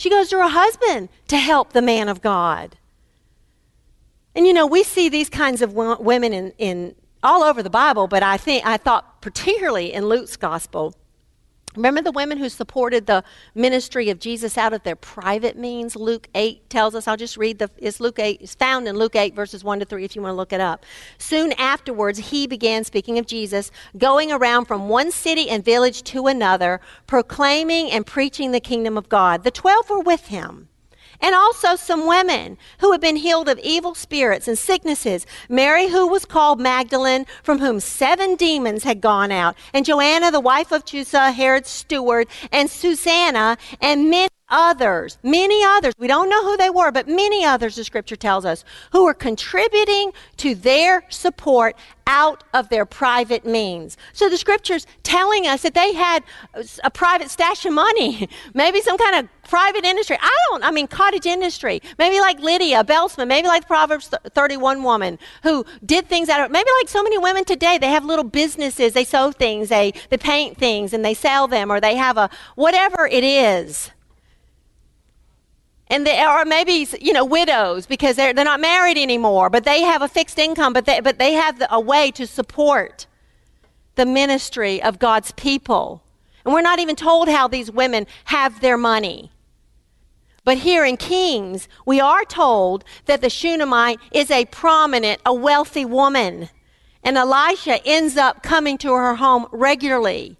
She 0.00 0.08
goes 0.08 0.30
to 0.30 0.38
her 0.38 0.48
husband 0.48 1.10
to 1.28 1.36
help 1.36 1.74
the 1.74 1.82
man 1.82 2.08
of 2.08 2.22
God. 2.22 2.78
And 4.34 4.46
you 4.46 4.54
know, 4.54 4.66
we 4.66 4.82
see 4.82 5.10
these 5.10 5.28
kinds 5.28 5.60
of 5.60 5.74
women 5.74 6.32
in, 6.32 6.54
in 6.56 6.94
all 7.22 7.42
over 7.42 7.62
the 7.62 7.68
Bible, 7.68 8.06
but 8.06 8.22
I 8.22 8.38
think 8.38 8.64
I 8.64 8.78
thought 8.78 9.20
particularly 9.20 9.92
in 9.92 10.06
Luke's 10.06 10.38
gospel 10.38 10.94
Remember 11.76 12.02
the 12.02 12.10
women 12.10 12.38
who 12.38 12.48
supported 12.48 13.06
the 13.06 13.22
ministry 13.54 14.10
of 14.10 14.18
Jesus 14.18 14.58
out 14.58 14.72
of 14.72 14.82
their 14.82 14.96
private 14.96 15.56
means? 15.56 15.94
Luke 15.94 16.28
8 16.34 16.68
tells 16.68 16.96
us, 16.96 17.06
I'll 17.06 17.16
just 17.16 17.36
read 17.36 17.60
the, 17.60 17.70
it's 17.78 18.00
Luke 18.00 18.18
8, 18.18 18.40
it's 18.40 18.56
found 18.56 18.88
in 18.88 18.96
Luke 18.96 19.14
8, 19.14 19.36
verses 19.36 19.62
1 19.62 19.78
to 19.78 19.84
3, 19.84 20.04
if 20.04 20.16
you 20.16 20.22
want 20.22 20.32
to 20.32 20.36
look 20.36 20.52
it 20.52 20.60
up. 20.60 20.84
Soon 21.18 21.52
afterwards, 21.52 22.18
he 22.18 22.48
began, 22.48 22.82
speaking 22.82 23.18
of 23.18 23.26
Jesus, 23.26 23.70
going 23.96 24.32
around 24.32 24.64
from 24.64 24.88
one 24.88 25.12
city 25.12 25.48
and 25.48 25.64
village 25.64 26.02
to 26.04 26.26
another, 26.26 26.80
proclaiming 27.06 27.92
and 27.92 28.04
preaching 28.04 28.50
the 28.50 28.60
kingdom 28.60 28.98
of 28.98 29.08
God. 29.08 29.44
The 29.44 29.52
twelve 29.52 29.88
were 29.88 30.00
with 30.00 30.26
him 30.26 30.69
and 31.20 31.34
also 31.34 31.76
some 31.76 32.06
women 32.06 32.56
who 32.80 32.92
had 32.92 33.00
been 33.00 33.16
healed 33.16 33.48
of 33.48 33.58
evil 33.60 33.94
spirits 33.94 34.48
and 34.48 34.58
sicknesses. 34.58 35.26
Mary, 35.48 35.88
who 35.88 36.06
was 36.06 36.24
called 36.24 36.60
Magdalene, 36.60 37.26
from 37.42 37.58
whom 37.58 37.80
seven 37.80 38.36
demons 38.36 38.84
had 38.84 39.00
gone 39.00 39.30
out, 39.32 39.56
and 39.72 39.84
Joanna, 39.84 40.30
the 40.30 40.40
wife 40.40 40.72
of 40.72 40.84
Chuza, 40.84 41.32
Herod's 41.32 41.70
steward, 41.70 42.28
and 42.50 42.70
Susanna, 42.70 43.58
and 43.80 44.10
many 44.10 44.28
others, 44.50 45.18
many 45.22 45.62
others, 45.64 45.94
we 45.98 46.06
don't 46.06 46.28
know 46.28 46.44
who 46.44 46.56
they 46.56 46.70
were, 46.70 46.90
but 46.90 47.08
many 47.08 47.44
others, 47.44 47.76
the 47.76 47.84
scripture 47.84 48.16
tells 48.16 48.44
us, 48.44 48.64
who 48.92 49.04
were 49.04 49.14
contributing 49.14 50.12
to 50.38 50.54
their 50.54 51.04
support 51.08 51.76
out 52.06 52.42
of 52.52 52.68
their 52.70 52.84
private 52.84 53.46
means. 53.46 53.96
So 54.12 54.28
the 54.28 54.36
scripture's 54.36 54.84
telling 55.04 55.46
us 55.46 55.62
that 55.62 55.74
they 55.74 55.94
had 55.94 56.24
a 56.82 56.90
private 56.90 57.30
stash 57.30 57.64
of 57.64 57.72
money, 57.72 58.28
maybe 58.54 58.80
some 58.80 58.98
kind 58.98 59.16
of 59.16 59.48
private 59.48 59.84
industry. 59.84 60.16
I 60.20 60.36
don't, 60.48 60.64
I 60.64 60.72
mean, 60.72 60.88
cottage 60.88 61.26
industry. 61.26 61.80
Maybe 61.98 62.18
like 62.18 62.40
Lydia 62.40 62.82
Belsman, 62.82 63.28
maybe 63.28 63.46
like 63.46 63.62
the 63.62 63.68
Proverbs 63.68 64.10
31 64.34 64.82
woman 64.82 65.18
who 65.44 65.64
did 65.84 66.08
things 66.08 66.28
out 66.28 66.40
of, 66.40 66.50
maybe 66.50 66.68
like 66.80 66.88
so 66.88 67.02
many 67.02 67.16
women 67.16 67.44
today, 67.44 67.78
they 67.78 67.90
have 67.90 68.04
little 68.04 68.24
businesses, 68.24 68.92
they 68.92 69.04
sew 69.04 69.30
things, 69.30 69.68
they, 69.68 69.92
they 70.08 70.16
paint 70.16 70.58
things 70.58 70.92
and 70.92 71.04
they 71.04 71.14
sell 71.14 71.46
them, 71.46 71.70
or 71.70 71.80
they 71.80 71.94
have 71.94 72.16
a, 72.16 72.28
whatever 72.56 73.06
it 73.06 73.22
is 73.22 73.92
and 75.90 76.06
they 76.06 76.20
are 76.20 76.44
maybe 76.44 76.86
you 77.00 77.12
know 77.12 77.24
widows 77.24 77.86
because 77.86 78.16
they're, 78.16 78.32
they're 78.32 78.44
not 78.44 78.60
married 78.60 78.96
anymore 78.96 79.50
but 79.50 79.64
they 79.64 79.82
have 79.82 80.00
a 80.00 80.08
fixed 80.08 80.38
income 80.38 80.72
but 80.72 80.86
they, 80.86 81.00
but 81.00 81.18
they 81.18 81.32
have 81.32 81.62
a 81.70 81.80
way 81.80 82.10
to 82.12 82.26
support 82.26 83.06
the 83.96 84.06
ministry 84.06 84.82
of 84.82 84.98
god's 84.98 85.32
people. 85.32 86.02
And 86.44 86.54
we're 86.54 86.62
not 86.62 86.78
even 86.78 86.96
told 86.96 87.28
how 87.28 87.48
these 87.48 87.70
women 87.70 88.06
have 88.24 88.60
their 88.60 88.78
money. 88.78 89.30
But 90.42 90.58
here 90.58 90.86
in 90.86 90.96
kings 90.96 91.68
we 91.84 92.00
are 92.00 92.24
told 92.24 92.82
that 93.04 93.20
the 93.20 93.28
shunammite 93.28 93.98
is 94.10 94.30
a 94.30 94.46
prominent 94.46 95.20
a 95.26 95.34
wealthy 95.34 95.84
woman. 95.84 96.48
And 97.02 97.18
Elisha 97.18 97.84
ends 97.86 98.16
up 98.16 98.42
coming 98.42 98.78
to 98.78 98.92
her 98.92 99.16
home 99.16 99.46
regularly. 99.52 100.38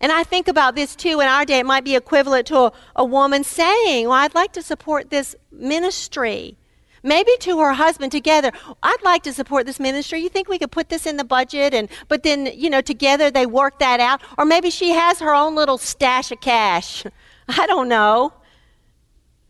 And 0.00 0.12
I 0.12 0.22
think 0.22 0.46
about 0.48 0.74
this 0.74 0.94
too 0.94 1.20
in 1.20 1.26
our 1.26 1.44
day. 1.44 1.58
It 1.58 1.66
might 1.66 1.84
be 1.84 1.96
equivalent 1.96 2.46
to 2.48 2.56
a, 2.56 2.72
a 2.96 3.04
woman 3.04 3.44
saying, 3.44 4.08
Well, 4.08 4.18
I'd 4.18 4.34
like 4.34 4.52
to 4.52 4.62
support 4.62 5.10
this 5.10 5.34
ministry. 5.50 6.56
Maybe 7.02 7.30
to 7.40 7.58
her 7.60 7.74
husband 7.74 8.10
together, 8.10 8.50
I'd 8.82 9.02
like 9.04 9.22
to 9.22 9.32
support 9.32 9.66
this 9.66 9.78
ministry. 9.78 10.20
You 10.20 10.28
think 10.28 10.48
we 10.48 10.58
could 10.58 10.72
put 10.72 10.88
this 10.88 11.06
in 11.06 11.16
the 11.16 11.24
budget 11.24 11.72
and 11.72 11.88
but 12.08 12.22
then, 12.22 12.46
you 12.54 12.70
know, 12.70 12.80
together 12.80 13.30
they 13.30 13.46
work 13.46 13.78
that 13.78 14.00
out? 14.00 14.20
Or 14.36 14.44
maybe 14.44 14.70
she 14.70 14.90
has 14.90 15.20
her 15.20 15.34
own 15.34 15.54
little 15.54 15.78
stash 15.78 16.30
of 16.32 16.40
cash. 16.40 17.04
I 17.48 17.66
don't 17.66 17.88
know. 17.88 18.32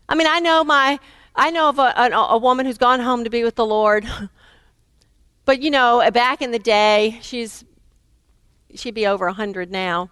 I 0.07 0.15
mean, 0.15 0.27
I 0.27 0.39
know 0.39 0.63
my 0.63 0.99
I 1.35 1.51
know 1.51 1.69
of 1.69 1.79
a, 1.79 1.93
a, 1.95 2.09
a 2.11 2.37
woman 2.37 2.65
who's 2.65 2.77
gone 2.77 2.99
home 2.99 3.23
to 3.23 3.29
be 3.29 3.43
with 3.43 3.55
the 3.55 3.65
Lord. 3.65 4.07
but 5.45 5.61
you 5.61 5.69
know, 5.71 6.09
back 6.11 6.41
in 6.41 6.51
the 6.51 6.59
day, 6.59 7.19
she's 7.21 7.63
she'd 8.73 8.95
be 8.95 9.07
over 9.07 9.25
a 9.25 9.31
100 9.31 9.71
now. 9.71 10.09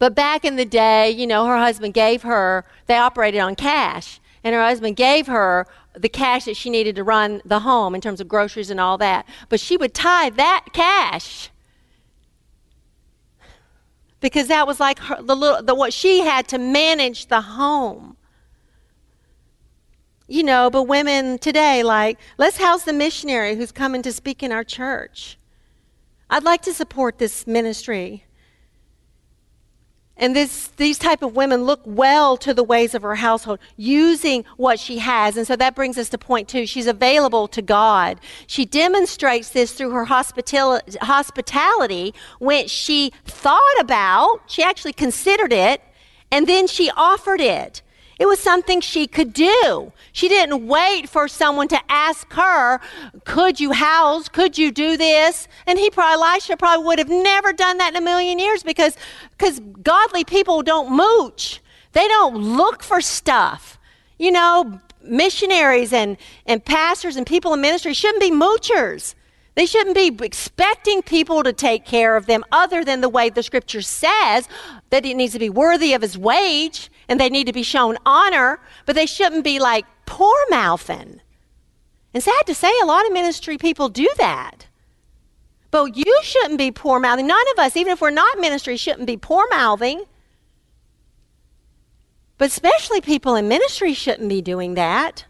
But 0.00 0.14
back 0.14 0.46
in 0.46 0.56
the 0.56 0.64
day, 0.64 1.10
you 1.10 1.26
know, 1.26 1.46
her 1.46 1.58
husband 1.58 1.92
gave 1.92 2.22
her, 2.22 2.64
they 2.86 2.96
operated 2.96 3.40
on 3.40 3.54
cash, 3.54 4.18
and 4.42 4.54
her 4.54 4.62
husband 4.62 4.96
gave 4.96 5.26
her 5.26 5.66
the 5.94 6.08
cash 6.08 6.46
that 6.46 6.56
she 6.56 6.70
needed 6.70 6.96
to 6.96 7.04
run 7.04 7.42
the 7.44 7.60
home 7.60 7.94
in 7.94 8.00
terms 8.00 8.18
of 8.18 8.26
groceries 8.26 8.70
and 8.70 8.80
all 8.80 8.96
that. 8.96 9.28
But 9.50 9.60
she 9.60 9.76
would 9.76 9.92
tie 9.92 10.30
that 10.30 10.64
cash 10.72 11.50
because 14.20 14.48
that 14.48 14.66
was 14.66 14.80
like 14.80 14.98
her, 15.00 15.20
the 15.20 15.36
little 15.36 15.62
the 15.62 15.74
what 15.74 15.92
she 15.92 16.20
had 16.20 16.48
to 16.48 16.58
manage 16.58 17.26
the 17.26 17.42
home. 17.42 18.16
You 20.28 20.44
know, 20.44 20.70
but 20.70 20.84
women 20.84 21.38
today 21.38 21.82
like, 21.82 22.18
let's 22.38 22.56
house 22.56 22.84
the 22.84 22.92
missionary 22.94 23.54
who's 23.54 23.72
coming 23.72 24.00
to 24.02 24.12
speak 24.12 24.42
in 24.42 24.50
our 24.50 24.64
church. 24.64 25.36
I'd 26.30 26.44
like 26.44 26.62
to 26.62 26.72
support 26.72 27.18
this 27.18 27.46
ministry. 27.46 28.24
And 30.20 30.36
this, 30.36 30.68
these 30.76 30.98
type 30.98 31.22
of 31.22 31.34
women 31.34 31.64
look 31.64 31.80
well 31.84 32.36
to 32.36 32.52
the 32.52 32.62
ways 32.62 32.94
of 32.94 33.00
her 33.02 33.14
household, 33.14 33.58
using 33.78 34.44
what 34.58 34.78
she 34.78 34.98
has. 34.98 35.38
And 35.38 35.46
so 35.46 35.56
that 35.56 35.74
brings 35.74 35.96
us 35.96 36.10
to 36.10 36.18
point 36.18 36.46
two. 36.46 36.66
She's 36.66 36.86
available 36.86 37.48
to 37.48 37.62
God. 37.62 38.20
She 38.46 38.66
demonstrates 38.66 39.48
this 39.48 39.72
through 39.72 39.90
her 39.90 40.04
hospitality, 40.04 40.98
hospitality 41.00 42.14
when 42.38 42.68
she 42.68 43.12
thought 43.24 43.80
about, 43.80 44.42
she 44.46 44.62
actually 44.62 44.92
considered 44.92 45.54
it, 45.54 45.82
and 46.30 46.46
then 46.46 46.66
she 46.66 46.90
offered 46.96 47.40
it. 47.40 47.82
It 48.20 48.28
was 48.28 48.38
something 48.38 48.82
she 48.82 49.06
could 49.06 49.32
do. 49.32 49.94
She 50.12 50.28
didn't 50.28 50.66
wait 50.66 51.08
for 51.08 51.26
someone 51.26 51.68
to 51.68 51.80
ask 51.88 52.30
her, 52.34 52.78
Could 53.24 53.58
you 53.58 53.72
house? 53.72 54.28
Could 54.28 54.58
you 54.58 54.70
do 54.70 54.98
this? 54.98 55.48
And 55.66 55.78
he 55.78 55.88
probably, 55.88 56.22
Elisha 56.22 56.58
probably 56.58 56.84
would 56.84 56.98
have 56.98 57.08
never 57.08 57.54
done 57.54 57.78
that 57.78 57.94
in 57.94 57.96
a 57.96 58.04
million 58.04 58.38
years 58.38 58.62
because 58.62 58.94
because 59.30 59.58
godly 59.82 60.24
people 60.24 60.62
don't 60.62 60.94
mooch. 60.94 61.62
They 61.92 62.06
don't 62.08 62.36
look 62.36 62.82
for 62.82 63.00
stuff. 63.00 63.78
You 64.18 64.32
know, 64.32 64.78
missionaries 65.02 65.94
and, 65.94 66.18
and 66.44 66.62
pastors 66.62 67.16
and 67.16 67.26
people 67.26 67.54
in 67.54 67.62
ministry 67.62 67.94
shouldn't 67.94 68.20
be 68.20 68.30
moochers. 68.30 69.14
They 69.54 69.64
shouldn't 69.64 69.96
be 69.96 70.14
expecting 70.24 71.00
people 71.00 71.42
to 71.42 71.54
take 71.54 71.86
care 71.86 72.16
of 72.16 72.26
them 72.26 72.44
other 72.52 72.84
than 72.84 73.00
the 73.00 73.08
way 73.08 73.30
the 73.30 73.42
scripture 73.42 73.82
says 73.82 74.46
that 74.90 75.06
it 75.06 75.14
needs 75.14 75.32
to 75.32 75.38
be 75.38 75.50
worthy 75.50 75.94
of 75.94 76.02
his 76.02 76.18
wage 76.18 76.90
and 77.10 77.18
they 77.18 77.28
need 77.28 77.48
to 77.48 77.52
be 77.52 77.64
shown 77.64 77.98
honor, 78.06 78.60
but 78.86 78.94
they 78.94 79.04
shouldn't 79.04 79.42
be 79.42 79.58
like 79.58 79.84
poor 80.06 80.38
mouthing. 80.48 81.20
And 82.14 82.22
sad 82.22 82.46
to 82.46 82.54
say, 82.54 82.70
a 82.80 82.86
lot 82.86 83.04
of 83.04 83.12
ministry 83.12 83.58
people 83.58 83.88
do 83.88 84.08
that. 84.16 84.68
But 85.72 85.96
you 85.96 86.20
shouldn't 86.22 86.58
be 86.58 86.70
poor 86.70 87.00
mouthing. 87.00 87.26
None 87.26 87.48
of 87.52 87.58
us, 87.58 87.76
even 87.76 87.92
if 87.92 88.00
we're 88.00 88.10
not 88.10 88.38
ministry, 88.38 88.76
shouldn't 88.76 89.08
be 89.08 89.16
poor 89.16 89.46
mouthing. 89.50 90.04
But 92.38 92.48
especially 92.48 93.00
people 93.00 93.34
in 93.34 93.48
ministry 93.48 93.92
shouldn't 93.92 94.28
be 94.28 94.40
doing 94.40 94.74
that. 94.74 95.24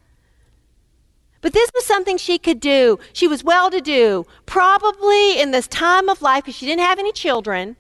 But 1.41 1.55
this 1.55 1.71
was 1.75 1.87
something 1.87 2.19
she 2.19 2.39
could 2.39 2.61
do. 2.61 2.99
She 3.15 3.27
was 3.27 3.43
well 3.43 3.71
to 3.71 3.81
do, 3.81 4.27
probably 4.45 5.41
in 5.41 5.51
this 5.51 5.67
time 5.67 6.11
of 6.11 6.21
life, 6.21 6.45
because 6.45 6.57
she 6.57 6.67
didn't 6.67 6.85
have 6.85 6.99
any 6.99 7.13
children 7.13 7.77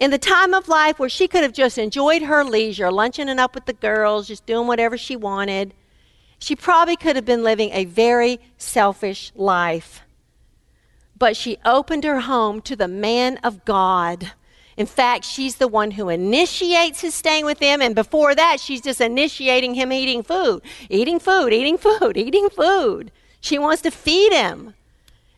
in 0.00 0.10
the 0.10 0.18
time 0.18 0.54
of 0.54 0.66
life 0.66 0.98
where 0.98 1.10
she 1.10 1.28
could 1.28 1.42
have 1.42 1.52
just 1.52 1.76
enjoyed 1.76 2.22
her 2.22 2.42
leisure, 2.42 2.90
lunching 2.90 3.28
and 3.28 3.38
up 3.38 3.54
with 3.54 3.66
the 3.66 3.74
girls, 3.74 4.26
just 4.26 4.46
doing 4.46 4.66
whatever 4.66 4.96
she 4.96 5.14
wanted, 5.14 5.74
she 6.38 6.56
probably 6.56 6.96
could 6.96 7.16
have 7.16 7.26
been 7.26 7.44
living 7.44 7.70
a 7.72 7.84
very 7.84 8.40
selfish 8.56 9.30
life. 9.34 10.00
But 11.18 11.36
she 11.36 11.58
opened 11.66 12.04
her 12.04 12.20
home 12.20 12.62
to 12.62 12.74
the 12.74 12.88
man 12.88 13.36
of 13.44 13.66
God. 13.66 14.32
In 14.78 14.86
fact, 14.86 15.26
she's 15.26 15.56
the 15.56 15.68
one 15.68 15.90
who 15.90 16.08
initiates 16.08 17.02
his 17.02 17.14
staying 17.14 17.44
with 17.44 17.58
him, 17.58 17.82
and 17.82 17.94
before 17.94 18.34
that, 18.34 18.58
she's 18.58 18.80
just 18.80 19.02
initiating 19.02 19.74
him 19.74 19.92
eating 19.92 20.22
food, 20.22 20.62
eating 20.88 21.20
food, 21.20 21.52
eating 21.52 21.76
food, 21.76 22.16
eating 22.16 22.48
food. 22.48 23.12
She 23.42 23.58
wants 23.58 23.82
to 23.82 23.90
feed 23.90 24.32
him. 24.32 24.72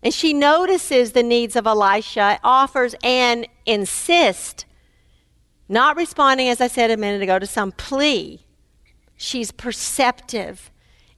And 0.02 0.12
she 0.12 0.32
notices 0.32 1.12
the 1.12 1.22
needs 1.22 1.54
of 1.54 1.66
Elisha, 1.66 2.40
offers 2.42 2.94
and 3.04 3.46
insists, 3.66 4.64
not 5.68 5.96
responding, 5.96 6.48
as 6.48 6.60
I 6.60 6.66
said 6.66 6.90
a 6.90 6.96
minute 6.96 7.22
ago, 7.22 7.38
to 7.38 7.46
some 7.46 7.72
plea. 7.72 8.40
She's 9.16 9.52
perceptive. 9.52 10.70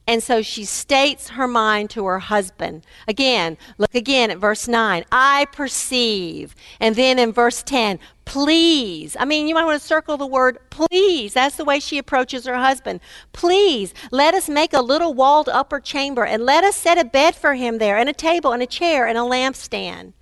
And 0.07 0.21
so 0.21 0.43
she 0.43 0.65
states 0.65 1.29
her 1.29 1.47
mind 1.47 1.89
to 1.91 2.05
her 2.05 2.19
husband. 2.19 2.85
Again, 3.07 3.57
look 3.79 3.95
again 3.95 4.29
at 4.29 4.37
verse 4.37 4.67
9. 4.67 5.03
I 5.11 5.47
perceive. 5.51 6.55
And 6.79 6.95
then 6.95 7.17
in 7.17 7.31
verse 7.31 7.63
10, 7.63 7.99
please. 8.25 9.15
I 9.19 9.25
mean, 9.25 9.47
you 9.47 9.55
might 9.55 9.65
want 9.65 9.79
to 9.79 9.87
circle 9.87 10.17
the 10.17 10.27
word 10.27 10.57
please. 10.69 11.33
That's 11.33 11.55
the 11.55 11.63
way 11.63 11.79
she 11.79 11.97
approaches 11.97 12.45
her 12.45 12.55
husband. 12.55 12.99
Please, 13.31 13.93
let 14.11 14.33
us 14.33 14.49
make 14.49 14.73
a 14.73 14.81
little 14.81 15.13
walled 15.13 15.47
upper 15.47 15.79
chamber 15.79 16.25
and 16.25 16.43
let 16.43 16.63
us 16.63 16.75
set 16.75 16.97
a 16.97 17.05
bed 17.05 17.35
for 17.35 17.53
him 17.53 17.77
there 17.77 17.97
and 17.97 18.09
a 18.09 18.13
table 18.13 18.51
and 18.51 18.61
a 18.61 18.67
chair 18.67 19.07
and 19.07 19.17
a 19.17 19.21
lampstand. 19.21 20.13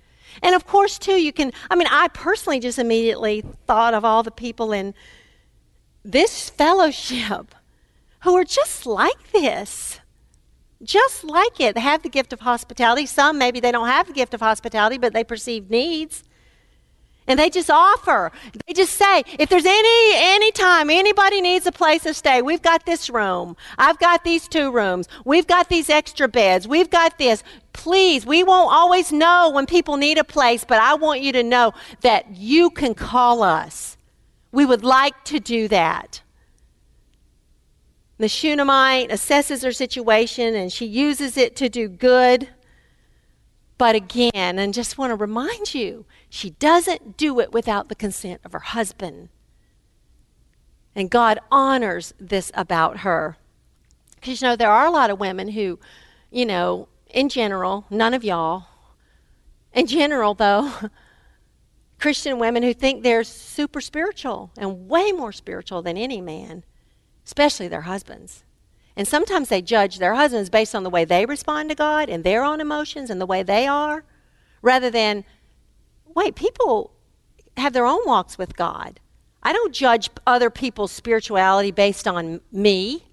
And 0.42 0.54
of 0.54 0.66
course, 0.66 0.98
too, 0.98 1.20
you 1.20 1.32
can, 1.32 1.52
I 1.70 1.76
mean, 1.76 1.88
I 1.90 2.08
personally 2.08 2.60
just 2.60 2.78
immediately 2.78 3.44
thought 3.66 3.94
of 3.94 4.04
all 4.04 4.22
the 4.22 4.30
people 4.30 4.72
in 4.72 4.94
this 6.04 6.50
fellowship 6.50 7.54
who 8.20 8.36
are 8.36 8.44
just 8.44 8.86
like 8.86 9.32
this. 9.32 10.00
Just 10.82 11.24
like 11.24 11.60
it. 11.60 11.78
Have 11.78 12.02
the 12.02 12.08
gift 12.08 12.32
of 12.32 12.40
hospitality. 12.40 13.06
Some 13.06 13.38
maybe 13.38 13.60
they 13.60 13.72
don't 13.72 13.88
have 13.88 14.06
the 14.06 14.12
gift 14.12 14.34
of 14.34 14.40
hospitality, 14.40 14.98
but 14.98 15.14
they 15.14 15.24
perceive 15.24 15.70
needs. 15.70 16.24
And 17.26 17.38
they 17.38 17.48
just 17.48 17.70
offer. 17.70 18.32
They 18.66 18.74
just 18.74 18.94
say, 18.94 19.24
if 19.38 19.48
there's 19.48 19.64
any 19.64 20.12
any 20.14 20.52
time 20.52 20.90
anybody 20.90 21.40
needs 21.40 21.66
a 21.66 21.72
place 21.72 22.02
to 22.02 22.12
stay, 22.12 22.42
we've 22.42 22.60
got 22.60 22.84
this 22.84 23.08
room. 23.08 23.56
I've 23.78 23.98
got 23.98 24.24
these 24.24 24.46
two 24.46 24.70
rooms. 24.70 25.08
We've 25.24 25.46
got 25.46 25.68
these 25.70 25.88
extra 25.88 26.28
beds. 26.28 26.68
We've 26.68 26.90
got 26.90 27.16
this. 27.16 27.42
Please, 27.72 28.26
we 28.26 28.44
won't 28.44 28.72
always 28.72 29.10
know 29.10 29.50
when 29.50 29.64
people 29.64 29.96
need 29.96 30.18
a 30.18 30.24
place, 30.24 30.64
but 30.64 30.80
I 30.80 30.94
want 30.94 31.22
you 31.22 31.32
to 31.32 31.42
know 31.42 31.72
that 32.02 32.36
you 32.36 32.70
can 32.70 32.94
call 32.94 33.42
us. 33.42 33.96
We 34.52 34.66
would 34.66 34.84
like 34.84 35.24
to 35.24 35.40
do 35.40 35.66
that. 35.68 36.20
The 38.18 38.28
Shunammite 38.28 39.10
assesses 39.10 39.64
her 39.64 39.72
situation 39.72 40.54
and 40.54 40.72
she 40.72 40.86
uses 40.86 41.36
it 41.36 41.56
to 41.56 41.68
do 41.68 41.88
good. 41.88 42.48
But 43.76 43.96
again, 43.96 44.58
and 44.58 44.72
just 44.72 44.98
want 44.98 45.10
to 45.10 45.16
remind 45.16 45.74
you, 45.74 46.06
she 46.28 46.50
doesn't 46.50 47.16
do 47.16 47.40
it 47.40 47.52
without 47.52 47.88
the 47.88 47.94
consent 47.94 48.40
of 48.44 48.52
her 48.52 48.60
husband. 48.60 49.30
And 50.94 51.10
God 51.10 51.40
honors 51.50 52.14
this 52.20 52.52
about 52.54 52.98
her. 52.98 53.36
Because, 54.14 54.40
you 54.40 54.48
know, 54.48 54.56
there 54.56 54.70
are 54.70 54.86
a 54.86 54.90
lot 54.92 55.10
of 55.10 55.18
women 55.18 55.48
who, 55.48 55.80
you 56.30 56.46
know, 56.46 56.88
in 57.10 57.28
general, 57.28 57.84
none 57.90 58.14
of 58.14 58.24
y'all, 58.24 58.66
in 59.72 59.86
general, 59.86 60.34
though, 60.34 60.72
Christian 61.98 62.38
women 62.38 62.62
who 62.62 62.74
think 62.74 63.02
they're 63.02 63.24
super 63.24 63.80
spiritual 63.80 64.52
and 64.56 64.88
way 64.88 65.10
more 65.10 65.32
spiritual 65.32 65.82
than 65.82 65.96
any 65.96 66.20
man 66.20 66.64
especially 67.24 67.68
their 67.68 67.82
husbands. 67.82 68.44
And 68.96 69.08
sometimes 69.08 69.48
they 69.48 69.60
judge 69.60 69.98
their 69.98 70.14
husbands 70.14 70.50
based 70.50 70.74
on 70.74 70.84
the 70.84 70.90
way 70.90 71.04
they 71.04 71.26
respond 71.26 71.68
to 71.68 71.74
God 71.74 72.08
and 72.08 72.22
their 72.22 72.44
own 72.44 72.60
emotions 72.60 73.10
and 73.10 73.20
the 73.20 73.26
way 73.26 73.42
they 73.42 73.66
are, 73.66 74.04
rather 74.62 74.90
than, 74.90 75.24
wait, 76.14 76.36
people 76.36 76.92
have 77.56 77.72
their 77.72 77.86
own 77.86 78.00
walks 78.06 78.38
with 78.38 78.56
God. 78.56 79.00
I 79.42 79.52
don't 79.52 79.74
judge 79.74 80.10
other 80.26 80.48
people's 80.48 80.92
spirituality 80.92 81.70
based 81.70 82.08
on 82.08 82.40
me. 82.50 83.04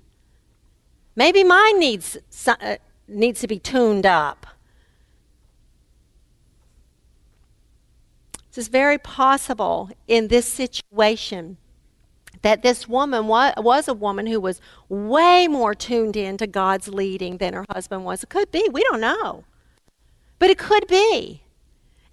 Maybe 1.16 1.44
mine 1.44 1.80
needs, 1.80 2.18
uh, 2.48 2.78
needs 3.08 3.42
to 3.42 3.48
be 3.48 3.60
tuned 3.60 4.06
up. 4.06 4.46
This 8.50 8.66
is 8.66 8.68
very 8.68 8.98
possible 8.98 9.90
in 10.08 10.28
this 10.28 10.46
situation 10.46 11.58
that 12.42 12.64
this 12.64 12.88
woman 12.88 13.28
wa- 13.28 13.54
was 13.58 13.88
a 13.88 13.94
woman 13.94 14.26
who 14.26 14.40
was 14.40 14.62
way 14.90 15.48
more 15.48 15.76
tuned 15.76 16.16
in 16.16 16.38
to 16.38 16.48
God's 16.48 16.88
leading 16.88 17.38
than 17.38 17.54
her 17.54 17.66
husband 17.70 18.04
was. 18.06 18.24
It 18.24 18.30
could 18.30 18.52
be, 18.52 18.68
we 18.72 18.84
don't 18.84 19.02
know. 19.02 19.44
But 20.40 20.50
it 20.50 20.58
could 20.58 20.88
be. 20.88 21.44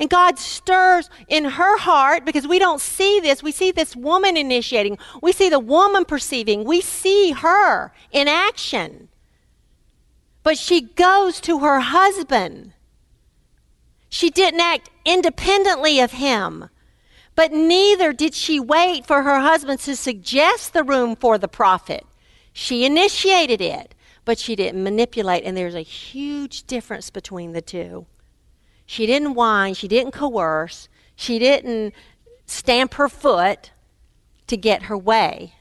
And 0.00 0.08
God 0.08 0.38
stirs 0.38 1.10
in 1.26 1.44
her 1.44 1.78
heart 1.78 2.25
because 2.25 2.46
we 2.46 2.58
don't 2.58 2.80
see 2.80 3.18
this. 3.20 3.42
We 3.42 3.50
see 3.50 3.72
this 3.72 3.96
woman 3.96 4.37
initiating. 4.37 4.98
We 5.20 5.32
see 5.32 5.48
the 5.48 5.58
woman 5.58 6.04
perceiving. 6.04 6.64
We 6.64 6.80
see 6.80 7.32
her 7.32 7.92
in 8.12 8.28
action. 8.28 9.08
But 10.44 10.56
she 10.56 10.82
goes 10.82 11.40
to 11.40 11.60
her 11.60 11.80
husband. 11.80 12.75
She 14.08 14.30
didn't 14.30 14.60
act 14.60 14.88
independently 15.04 16.00
of 16.00 16.12
him. 16.12 16.68
But 17.38 17.52
neither 17.52 18.12
did 18.12 18.35
she 18.35 18.59
wait 18.59 19.07
for 19.07 19.23
her 19.23 19.38
husband 19.38 19.78
to 19.83 19.95
suggest 19.95 20.73
the 20.73 20.83
room 20.83 21.14
for 21.14 21.38
the 21.38 21.47
prophet. 21.47 22.04
She 22.52 22.85
initiated 22.85 23.61
it, 23.61 23.95
but 24.25 24.40
she 24.40 24.57
didn't 24.57 24.83
manipulate. 24.83 25.45
And 25.45 25.57
there's 25.57 25.76
a 25.76 25.83
huge 25.83 26.64
difference 26.64 27.11
between 27.11 27.52
the 27.52 27.62
two. 27.62 28.07
She 28.87 29.07
didn't 29.07 29.35
whine, 29.35 29.75
she 29.75 29.87
didn't 29.87 30.11
coerce, 30.11 30.88
she 31.14 31.38
didn't 31.38 31.95
stamp 32.45 32.95
her 32.95 33.09
foot 33.09 33.71
to 34.49 34.57
get 34.57 34.83
her 34.83 34.99
way. 34.99 35.54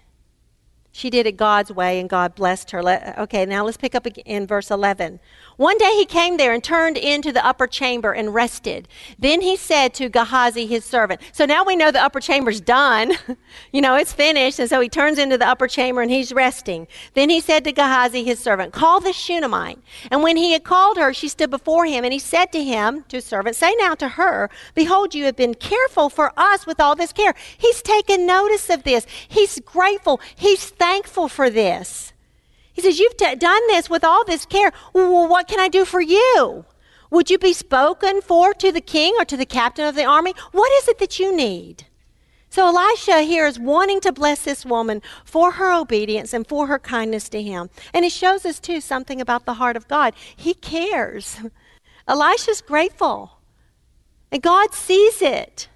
She 0.97 1.11
did 1.11 1.27
it 1.27 1.37
God's 1.37 1.71
way, 1.71 1.99
and 1.99 2.09
God 2.09 2.33
blessed 2.33 2.71
her. 2.71 2.79
okay, 3.19 3.45
now 3.45 3.63
let's 3.63 3.77
pick 3.77 3.93
up 3.93 4.07
in 4.07 4.47
verse 4.47 4.71
11. 4.71 5.19
One 5.57 5.77
day 5.77 5.91
he 5.95 6.05
came 6.05 6.37
there 6.37 6.53
and 6.53 6.63
turned 6.63 6.97
into 6.97 7.31
the 7.31 7.45
upper 7.45 7.67
chamber 7.67 8.13
and 8.13 8.33
rested. 8.33 8.87
Then 9.19 9.41
he 9.41 9.57
said 9.57 9.93
to 9.93 10.09
Gehazi, 10.09 10.65
his 10.65 10.83
servant. 10.83 11.21
So 11.33 11.45
now 11.45 11.63
we 11.63 11.75
know 11.75 11.91
the 11.91 12.01
upper 12.01 12.19
chamber's 12.19 12.59
done. 12.59 13.13
you 13.71 13.79
know, 13.79 13.95
it's 13.95 14.11
finished. 14.11 14.57
And 14.57 14.67
so 14.67 14.81
he 14.81 14.89
turns 14.89 15.19
into 15.19 15.37
the 15.37 15.47
upper 15.47 15.67
chamber 15.67 16.01
and 16.01 16.09
he's 16.09 16.33
resting. 16.33 16.87
Then 17.13 17.29
he 17.29 17.41
said 17.41 17.63
to 17.65 17.71
Gehazi, 17.71 18.23
his 18.23 18.39
servant, 18.39 18.73
Call 18.73 18.99
the 18.99 19.13
Shunammite. 19.13 19.77
And 20.09 20.23
when 20.23 20.35
he 20.35 20.53
had 20.53 20.63
called 20.63 20.97
her, 20.97 21.13
she 21.13 21.27
stood 21.27 21.51
before 21.51 21.85
him. 21.85 22.05
And 22.05 22.13
he 22.13 22.19
said 22.19 22.51
to 22.53 22.63
him, 22.63 23.05
to 23.09 23.17
his 23.17 23.25
servant, 23.25 23.55
Say 23.55 23.75
now 23.77 23.93
to 23.95 24.07
her, 24.07 24.49
Behold, 24.73 25.13
you 25.13 25.25
have 25.25 25.35
been 25.35 25.53
careful 25.53 26.09
for 26.09 26.33
us 26.37 26.65
with 26.65 26.79
all 26.79 26.95
this 26.95 27.13
care. 27.13 27.35
He's 27.55 27.83
taken 27.83 28.25
notice 28.25 28.71
of 28.71 28.81
this. 28.81 29.05
He's 29.27 29.59
grateful. 29.59 30.19
He's 30.35 30.65
thankful 30.65 30.86
for 31.27 31.49
this. 31.49 32.13
He 32.73 32.81
says, 32.81 32.99
You've 32.99 33.17
t- 33.17 33.35
done 33.35 33.67
this 33.67 33.89
with 33.89 34.03
all 34.03 34.23
this 34.25 34.45
care. 34.45 34.71
Well, 34.93 35.27
what 35.27 35.47
can 35.47 35.59
I 35.59 35.67
do 35.67 35.85
for 35.85 36.01
you? 36.01 36.65
Would 37.09 37.29
you 37.29 37.37
be 37.37 37.53
spoken 37.53 38.21
for 38.21 38.53
to 38.53 38.71
the 38.71 38.81
king 38.81 39.15
or 39.17 39.25
to 39.25 39.37
the 39.37 39.45
captain 39.45 39.85
of 39.85 39.95
the 39.95 40.05
army? 40.05 40.33
What 40.51 40.71
is 40.81 40.87
it 40.87 40.99
that 40.99 41.19
you 41.19 41.35
need? 41.35 41.85
So 42.49 42.67
Elisha 42.67 43.21
here 43.21 43.45
is 43.45 43.59
wanting 43.59 44.01
to 44.01 44.11
bless 44.11 44.43
this 44.43 44.65
woman 44.65 45.01
for 45.25 45.51
her 45.53 45.73
obedience 45.73 46.33
and 46.33 46.47
for 46.47 46.67
her 46.67 46.79
kindness 46.79 47.29
to 47.29 47.41
him. 47.41 47.69
And 47.93 48.05
it 48.05 48.11
shows 48.11 48.45
us, 48.45 48.59
too, 48.59 48.81
something 48.81 49.21
about 49.21 49.45
the 49.45 49.55
heart 49.55 49.75
of 49.75 49.87
God. 49.87 50.13
He 50.35 50.53
cares. 50.53 51.37
Elisha's 52.07 52.61
grateful, 52.61 53.39
and 54.31 54.41
God 54.41 54.73
sees 54.73 55.21
it. 55.21 55.67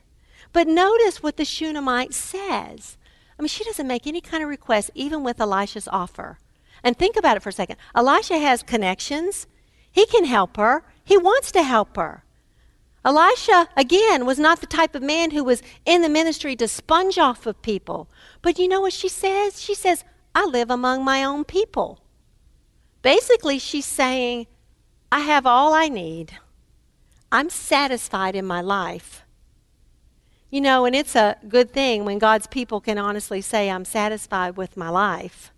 But 0.53 0.67
notice 0.67 1.21
what 1.21 1.37
the 1.37 1.45
Shunammite 1.45 2.13
says. 2.13 2.97
I 3.41 3.43
mean, 3.43 3.47
she 3.49 3.63
doesn't 3.63 3.87
make 3.87 4.05
any 4.05 4.21
kind 4.21 4.43
of 4.43 4.49
request, 4.49 4.91
even 4.93 5.23
with 5.23 5.41
Elisha's 5.41 5.87
offer. 5.87 6.37
And 6.83 6.95
think 6.95 7.15
about 7.15 7.37
it 7.37 7.39
for 7.41 7.49
a 7.49 7.51
second. 7.51 7.77
Elisha 7.95 8.37
has 8.37 8.61
connections. 8.61 9.47
He 9.91 10.05
can 10.05 10.25
help 10.25 10.57
her. 10.57 10.83
He 11.03 11.17
wants 11.17 11.51
to 11.53 11.63
help 11.63 11.95
her. 11.95 12.23
Elisha, 13.03 13.67
again, 13.75 14.27
was 14.27 14.37
not 14.37 14.61
the 14.61 14.67
type 14.67 14.93
of 14.93 15.01
man 15.01 15.31
who 15.31 15.43
was 15.43 15.63
in 15.87 16.03
the 16.03 16.07
ministry 16.07 16.55
to 16.57 16.67
sponge 16.67 17.17
off 17.17 17.47
of 17.47 17.63
people. 17.63 18.07
But 18.43 18.59
you 18.59 18.67
know 18.67 18.81
what 18.81 18.93
she 18.93 19.09
says? 19.09 19.59
She 19.59 19.73
says, 19.73 20.03
I 20.35 20.45
live 20.45 20.69
among 20.69 21.03
my 21.03 21.23
own 21.23 21.43
people. 21.43 21.99
Basically, 23.01 23.57
she's 23.57 23.85
saying, 23.87 24.45
I 25.11 25.21
have 25.21 25.47
all 25.47 25.73
I 25.73 25.89
need. 25.89 26.33
I'm 27.31 27.49
satisfied 27.49 28.35
in 28.35 28.45
my 28.45 28.61
life. 28.61 29.23
You 30.51 30.59
know, 30.59 30.83
and 30.83 30.93
it's 30.93 31.15
a 31.15 31.37
good 31.47 31.71
thing 31.71 32.03
when 32.03 32.19
God's 32.19 32.45
people 32.45 32.81
can 32.81 32.97
honestly 32.97 33.39
say, 33.39 33.69
I'm 33.69 33.85
satisfied 33.85 34.57
with 34.57 34.75
my 34.75 34.89
life. 34.89 35.53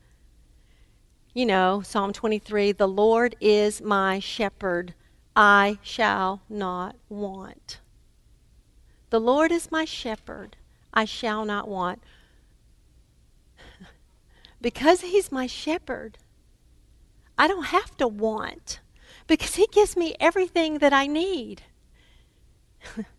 You 1.34 1.48
know, 1.48 1.82
Psalm 1.82 2.14
23 2.14 2.74
The 2.74 2.88
Lord 2.88 3.36
is 3.42 3.82
my 3.82 4.20
shepherd, 4.20 4.94
I 5.36 5.80
shall 5.82 6.44
not 6.48 6.96
want. 7.10 7.80
The 9.10 9.20
Lord 9.20 9.52
is 9.52 9.72
my 9.72 9.84
shepherd, 9.84 10.58
I 10.94 11.06
shall 11.06 11.44
not 11.44 11.68
want. 11.68 12.04
because 14.62 15.02
He's 15.02 15.32
my 15.32 15.48
shepherd, 15.48 16.20
I 17.36 17.48
don't 17.48 17.66
have 17.66 17.98
to 17.98 18.08
want 18.08 18.80
because 19.26 19.56
He 19.56 19.66
gives 19.72 19.98
me 19.98 20.14
everything 20.20 20.78
that 20.78 20.94
I 20.94 21.08
need. 21.08 21.64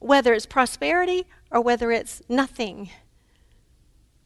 whether 0.00 0.34
it's 0.34 0.46
prosperity 0.46 1.26
or 1.50 1.60
whether 1.60 1.92
it's 1.92 2.20
nothing, 2.28 2.90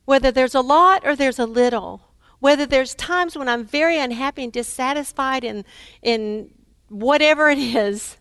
whether 0.07 0.31
there's 0.31 0.55
a 0.55 0.61
lot 0.61 1.03
or 1.05 1.15
there's 1.15 1.39
a 1.39 1.47
little 1.47 2.15
whether 2.45 2.67
there's 2.67 2.95
times 2.95 3.39
when 3.39 3.49
I'm 3.49 3.65
very 3.65 3.99
unhappy 3.99 4.45
and 4.45 4.53
dissatisfied 4.53 5.45
in, 5.45 5.65
in 6.03 6.51
whatever 6.91 7.49
it 7.49 7.57
is, 7.59 8.19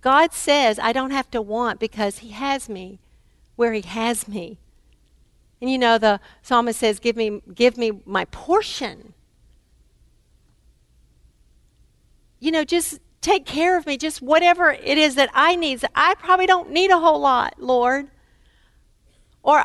God 0.00 0.32
says 0.32 0.78
I 0.78 0.92
don't 0.92 1.10
have 1.10 1.28
to 1.32 1.42
want 1.42 1.80
because 1.80 2.18
He 2.18 2.28
has 2.28 2.68
me 2.68 3.00
where 3.56 3.72
He 3.72 3.80
has 3.80 4.28
me. 4.28 4.60
And 5.60 5.68
you 5.68 5.78
know, 5.78 5.98
the 5.98 6.20
psalmist 6.42 6.78
says, 6.78 7.00
Give 7.00 7.16
me, 7.16 7.42
give 7.52 7.76
me 7.76 8.02
my 8.06 8.24
portion. 8.26 9.14
You 12.38 12.52
know, 12.52 12.62
just 12.62 13.00
take 13.24 13.46
care 13.46 13.76
of 13.78 13.86
me, 13.86 13.96
just 13.96 14.20
whatever 14.20 14.70
it 14.70 14.98
is 14.98 15.14
that 15.14 15.30
I 15.32 15.56
need. 15.56 15.82
I 15.94 16.14
probably 16.14 16.46
don't 16.46 16.70
need 16.70 16.90
a 16.90 16.98
whole 16.98 17.18
lot, 17.18 17.54
Lord. 17.58 18.08
Or 19.42 19.64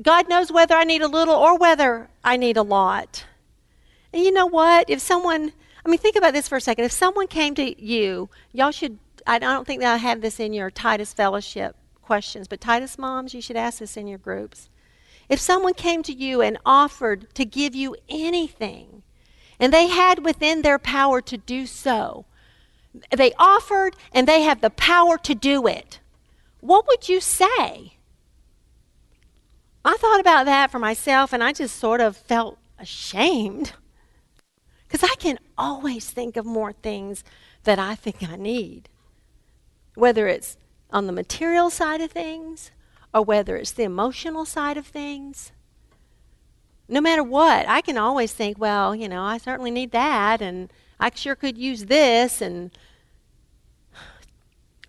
God 0.00 0.28
knows 0.28 0.52
whether 0.52 0.74
I 0.74 0.84
need 0.84 1.02
a 1.02 1.08
little 1.08 1.34
or 1.34 1.58
whether 1.58 2.10
I 2.22 2.36
need 2.36 2.56
a 2.56 2.62
lot. 2.62 3.24
And 4.12 4.22
you 4.22 4.30
know 4.30 4.46
what? 4.46 4.88
If 4.88 5.00
someone, 5.00 5.52
I 5.84 5.88
mean, 5.88 5.98
think 5.98 6.16
about 6.16 6.34
this 6.34 6.48
for 6.48 6.56
a 6.56 6.60
second. 6.60 6.84
If 6.84 6.92
someone 6.92 7.26
came 7.26 7.54
to 7.54 7.82
you, 7.82 8.28
y'all 8.52 8.70
should, 8.70 8.98
I 9.26 9.38
don't 9.38 9.66
think 9.66 9.80
that 9.80 9.94
I 9.94 9.96
have 9.96 10.20
this 10.20 10.38
in 10.38 10.52
your 10.52 10.70
Titus 10.70 11.12
Fellowship 11.14 11.76
questions, 12.02 12.46
but 12.46 12.60
Titus 12.60 12.98
moms, 12.98 13.34
you 13.34 13.40
should 13.40 13.56
ask 13.56 13.78
this 13.78 13.96
in 13.96 14.06
your 14.06 14.18
groups. 14.18 14.68
If 15.28 15.40
someone 15.40 15.74
came 15.74 16.02
to 16.04 16.12
you 16.12 16.40
and 16.40 16.58
offered 16.64 17.34
to 17.34 17.44
give 17.44 17.74
you 17.74 17.96
anything, 18.08 19.02
and 19.60 19.72
they 19.72 19.88
had 19.88 20.24
within 20.24 20.62
their 20.62 20.78
power 20.78 21.20
to 21.22 21.36
do 21.36 21.66
so, 21.66 22.24
they 23.14 23.32
offered 23.38 23.96
and 24.12 24.26
they 24.26 24.42
have 24.42 24.60
the 24.60 24.70
power 24.70 25.18
to 25.18 25.34
do 25.34 25.66
it, 25.66 26.00
what 26.60 26.86
would 26.86 27.08
you 27.08 27.20
say? 27.20 27.98
I 29.84 29.96
thought 29.96 30.20
about 30.20 30.46
that 30.46 30.70
for 30.70 30.78
myself 30.78 31.32
and 31.32 31.42
I 31.42 31.52
just 31.52 31.76
sort 31.76 32.00
of 32.00 32.16
felt 32.16 32.58
ashamed. 32.78 33.72
Because 34.86 35.08
I 35.08 35.14
can 35.16 35.38
always 35.56 36.10
think 36.10 36.36
of 36.36 36.46
more 36.46 36.72
things 36.72 37.22
that 37.64 37.78
I 37.78 37.94
think 37.94 38.28
I 38.28 38.36
need. 38.36 38.88
Whether 39.94 40.28
it's 40.28 40.56
on 40.90 41.06
the 41.06 41.12
material 41.12 41.70
side 41.70 42.00
of 42.00 42.10
things 42.10 42.70
or 43.12 43.22
whether 43.22 43.56
it's 43.56 43.72
the 43.72 43.82
emotional 43.84 44.44
side 44.44 44.76
of 44.76 44.86
things. 44.86 45.52
No 46.88 47.00
matter 47.00 47.22
what, 47.22 47.68
I 47.68 47.82
can 47.82 47.98
always 47.98 48.32
think, 48.32 48.58
well, 48.58 48.94
you 48.94 49.08
know, 49.08 49.22
I 49.22 49.38
certainly 49.38 49.70
need 49.70 49.90
that 49.92 50.40
and 50.40 50.72
I 50.98 51.10
sure 51.14 51.36
could 51.36 51.58
use 51.58 51.86
this 51.86 52.40
and 52.40 52.70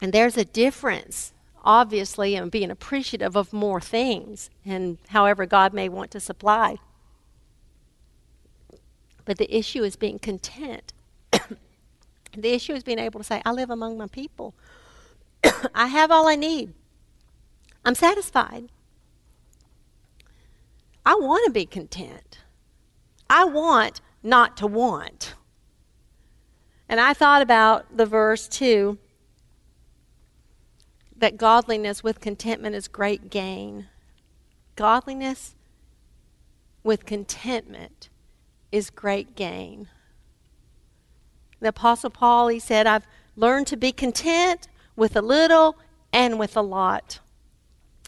and 0.02 0.14
there's 0.14 0.38
a 0.38 0.46
difference 0.46 1.34
obviously, 1.64 2.36
in 2.36 2.50
being 2.50 2.72
appreciative 2.72 3.36
of 3.36 3.54
more 3.54 3.82
things 3.82 4.50
and 4.66 4.98
however 5.10 5.46
God 5.46 5.74
may 5.74 5.90
want 5.90 6.12
to 6.12 6.20
supply. 6.20 6.78
But 9.26 9.38
the 9.38 9.56
issue 9.56 9.84
is 9.84 9.96
being 9.96 10.20
content. 10.20 10.94
the 11.32 12.54
issue 12.54 12.74
is 12.74 12.84
being 12.84 13.00
able 13.00 13.20
to 13.20 13.24
say, 13.24 13.42
I 13.46 13.52
live 13.52 13.70
among 13.70 13.98
my 13.98 14.08
people. 14.08 14.54
I 15.76 15.88
have 15.88 16.12
all 16.12 16.28
I 16.28 16.36
need. 16.36 16.74
I'm 17.86 17.96
satisfied. 17.96 18.70
I 21.06 21.16
want 21.16 21.46
to 21.46 21.52
be 21.52 21.66
content. 21.66 22.40
I 23.30 23.46
want 23.46 24.02
not 24.24 24.58
to 24.58 24.68
want. 24.68 25.36
And 26.88 27.00
I 27.00 27.14
thought 27.14 27.42
about 27.42 27.96
the 27.96 28.06
verse 28.06 28.48
too 28.48 28.98
that 31.20 31.38
godliness 31.38 32.04
with 32.04 32.22
contentment 32.22 32.76
is 32.76 32.88
great 32.88 33.30
gain. 33.30 33.88
Godliness 34.76 35.56
with 36.84 37.06
contentment 37.06 38.10
is 38.72 38.90
great 38.90 39.36
gain. 39.36 39.88
The 41.60 41.70
Apostle 41.70 42.10
Paul, 42.10 42.48
he 42.48 42.60
said, 42.60 42.88
I've 42.88 43.06
learned 43.36 43.68
to 43.68 43.78
be 43.78 43.92
content 43.92 44.68
with 44.96 45.16
a 45.16 45.22
little 45.22 45.78
and 46.14 46.40
with 46.40 46.56
a 46.56 46.62
lot. 46.62 47.20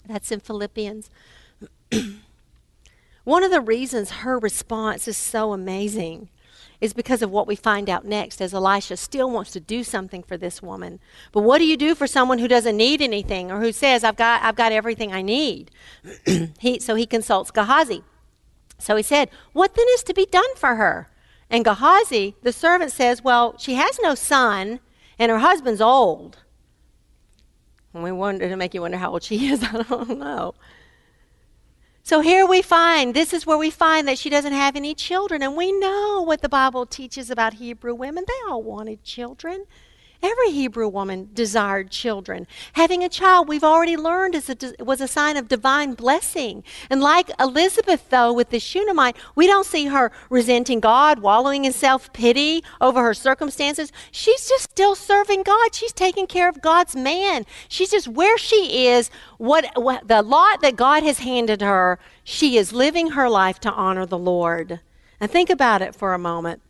That's 0.05 0.31
in 0.31 0.39
Philippians. 0.39 1.09
One 3.23 3.43
of 3.43 3.51
the 3.51 3.61
reasons 3.61 4.11
her 4.11 4.39
response 4.39 5.07
is 5.07 5.17
so 5.17 5.53
amazing 5.53 6.29
is 6.81 6.93
because 6.93 7.21
of 7.21 7.29
what 7.29 7.47
we 7.47 7.55
find 7.55 7.89
out 7.89 8.03
next 8.03 8.41
as 8.41 8.53
Elisha 8.53 8.97
still 8.97 9.29
wants 9.29 9.51
to 9.51 9.59
do 9.59 9.83
something 9.83 10.23
for 10.23 10.35
this 10.35 10.61
woman. 10.61 10.99
But 11.31 11.41
what 11.41 11.59
do 11.59 11.65
you 11.65 11.77
do 11.77 11.93
for 11.93 12.07
someone 12.07 12.39
who 12.39 12.47
doesn't 12.47 12.75
need 12.75 13.01
anything 13.01 13.51
or 13.51 13.59
who 13.59 13.71
says, 13.71 14.03
I've 14.03 14.15
got, 14.15 14.41
I've 14.41 14.55
got 14.55 14.71
everything 14.71 15.13
I 15.13 15.21
need? 15.21 15.69
he, 16.59 16.79
so 16.79 16.95
he 16.95 17.05
consults 17.05 17.51
Gehazi. 17.51 18.03
So 18.79 18.95
he 18.95 19.03
said, 19.03 19.29
What 19.53 19.75
then 19.75 19.85
is 19.93 20.03
to 20.03 20.13
be 20.13 20.25
done 20.25 20.55
for 20.55 20.75
her? 20.75 21.07
And 21.51 21.63
Gehazi, 21.63 22.35
the 22.41 22.51
servant, 22.51 22.91
says, 22.91 23.23
Well, 23.23 23.55
she 23.59 23.75
has 23.75 23.99
no 24.01 24.15
son, 24.15 24.79
and 25.19 25.31
her 25.31 25.39
husband's 25.39 25.81
old. 25.81 26.39
And 27.93 28.03
we 28.03 28.11
wonder 28.11 28.49
to 28.49 28.55
make 28.55 28.73
you 28.73 28.81
wonder 28.81 28.97
how 28.97 29.11
old 29.11 29.23
she 29.23 29.49
is. 29.49 29.63
I 29.71 29.83
don't 29.83 30.17
know. 30.17 30.55
So 32.03 32.21
here 32.21 32.45
we 32.47 32.61
find, 32.61 33.13
this 33.13 33.31
is 33.31 33.45
where 33.45 33.57
we 33.57 33.69
find 33.69 34.07
that 34.07 34.17
she 34.17 34.29
doesn't 34.29 34.53
have 34.53 34.75
any 34.75 34.95
children. 34.95 35.43
And 35.43 35.55
we 35.55 35.71
know 35.71 36.23
what 36.25 36.41
the 36.41 36.49
Bible 36.49 36.85
teaches 36.85 37.29
about 37.29 37.55
Hebrew 37.55 37.93
women. 37.93 38.25
They 38.27 38.49
all 38.49 38.63
wanted 38.63 39.03
children. 39.03 39.65
Every 40.23 40.51
Hebrew 40.51 40.87
woman 40.87 41.29
desired 41.33 41.89
children. 41.89 42.45
Having 42.73 43.03
a 43.03 43.09
child, 43.09 43.47
we've 43.47 43.63
already 43.63 43.97
learned, 43.97 44.35
is 44.35 44.49
a, 44.49 44.83
was 44.83 45.01
a 45.01 45.07
sign 45.07 45.35
of 45.35 45.47
divine 45.47 45.93
blessing. 45.93 46.63
And 46.91 47.01
like 47.01 47.31
Elizabeth, 47.39 48.07
though, 48.09 48.31
with 48.31 48.51
the 48.51 48.59
Shunammite, 48.59 49.17
we 49.33 49.47
don't 49.47 49.65
see 49.65 49.87
her 49.87 50.11
resenting 50.29 50.79
God, 50.79 51.19
wallowing 51.19 51.65
in 51.65 51.71
self 51.71 52.13
pity 52.13 52.63
over 52.79 53.01
her 53.01 53.15
circumstances. 53.15 53.91
She's 54.11 54.47
just 54.47 54.69
still 54.69 54.93
serving 54.93 55.41
God. 55.41 55.73
She's 55.73 55.93
taking 55.93 56.27
care 56.27 56.47
of 56.47 56.61
God's 56.61 56.95
man. 56.95 57.45
She's 57.67 57.89
just 57.89 58.07
where 58.07 58.37
she 58.37 58.87
is, 58.87 59.09
what, 59.39 59.71
what 59.75 60.07
the 60.07 60.21
lot 60.21 60.61
that 60.61 60.75
God 60.75 61.01
has 61.01 61.19
handed 61.19 61.61
her, 61.61 61.97
she 62.23 62.57
is 62.57 62.71
living 62.71 63.11
her 63.11 63.27
life 63.27 63.59
to 63.61 63.71
honor 63.71 64.05
the 64.05 64.19
Lord. 64.19 64.81
And 65.19 65.31
think 65.31 65.49
about 65.49 65.81
it 65.81 65.95
for 65.95 66.13
a 66.13 66.19
moment. 66.19 66.61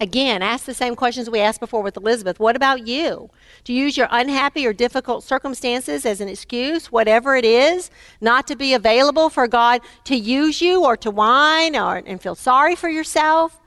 Again, 0.00 0.42
ask 0.42 0.64
the 0.64 0.74
same 0.74 0.96
questions 0.96 1.30
we 1.30 1.40
asked 1.40 1.60
before 1.60 1.82
with 1.82 1.96
Elizabeth. 1.96 2.40
What 2.40 2.56
about 2.56 2.86
you? 2.86 3.30
Do 3.62 3.72
you 3.72 3.84
use 3.84 3.96
your 3.96 4.08
unhappy 4.10 4.66
or 4.66 4.72
difficult 4.72 5.22
circumstances 5.22 6.04
as 6.04 6.20
an 6.20 6.28
excuse, 6.28 6.90
whatever 6.90 7.36
it 7.36 7.44
is, 7.44 7.90
not 8.20 8.46
to 8.48 8.56
be 8.56 8.74
available 8.74 9.30
for 9.30 9.46
God 9.46 9.82
to 10.04 10.16
use 10.16 10.60
you 10.60 10.84
or 10.84 10.96
to 10.96 11.10
whine 11.10 11.76
or, 11.76 11.96
and 11.96 12.20
feel 12.20 12.34
sorry 12.34 12.74
for 12.74 12.88
yourself? 12.88 13.60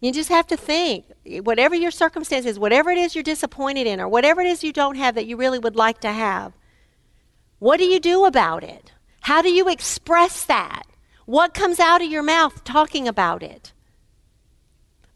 You 0.00 0.12
just 0.12 0.28
have 0.28 0.46
to 0.48 0.56
think, 0.56 1.06
whatever 1.42 1.74
your 1.74 1.90
circumstances, 1.90 2.58
whatever 2.58 2.90
it 2.90 2.98
is 2.98 3.16
you're 3.16 3.24
disappointed 3.24 3.88
in, 3.88 4.00
or 4.00 4.08
whatever 4.08 4.40
it 4.40 4.46
is 4.46 4.62
you 4.62 4.72
don't 4.72 4.96
have 4.96 5.16
that 5.16 5.26
you 5.26 5.36
really 5.36 5.58
would 5.58 5.74
like 5.74 6.00
to 6.02 6.12
have, 6.12 6.52
what 7.58 7.78
do 7.78 7.84
you 7.84 7.98
do 7.98 8.24
about 8.24 8.62
it? 8.62 8.92
How 9.22 9.42
do 9.42 9.50
you 9.50 9.68
express 9.68 10.44
that? 10.44 10.84
What 11.26 11.54
comes 11.54 11.80
out 11.80 12.02
of 12.02 12.10
your 12.10 12.22
mouth 12.22 12.62
talking 12.62 13.06
about 13.08 13.42
it? 13.42 13.72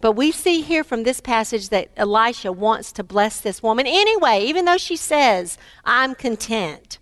But 0.01 0.13
we 0.13 0.33
see 0.33 0.63
here 0.63 0.83
from 0.83 1.05
this 1.05 1.21
passage 1.21 1.69
that 1.69 1.91
Elisha 1.97 2.51
wants 2.53 2.91
to 2.93 3.05
bless 3.05 3.41
this 3.41 3.63
woman 3.63 3.87
anyway, 3.87 4.45
even 4.45 4.65
though 4.65 4.79
she 4.79 4.97
says, 4.97 5.57
I'm 5.85 6.15
content. 6.15 6.99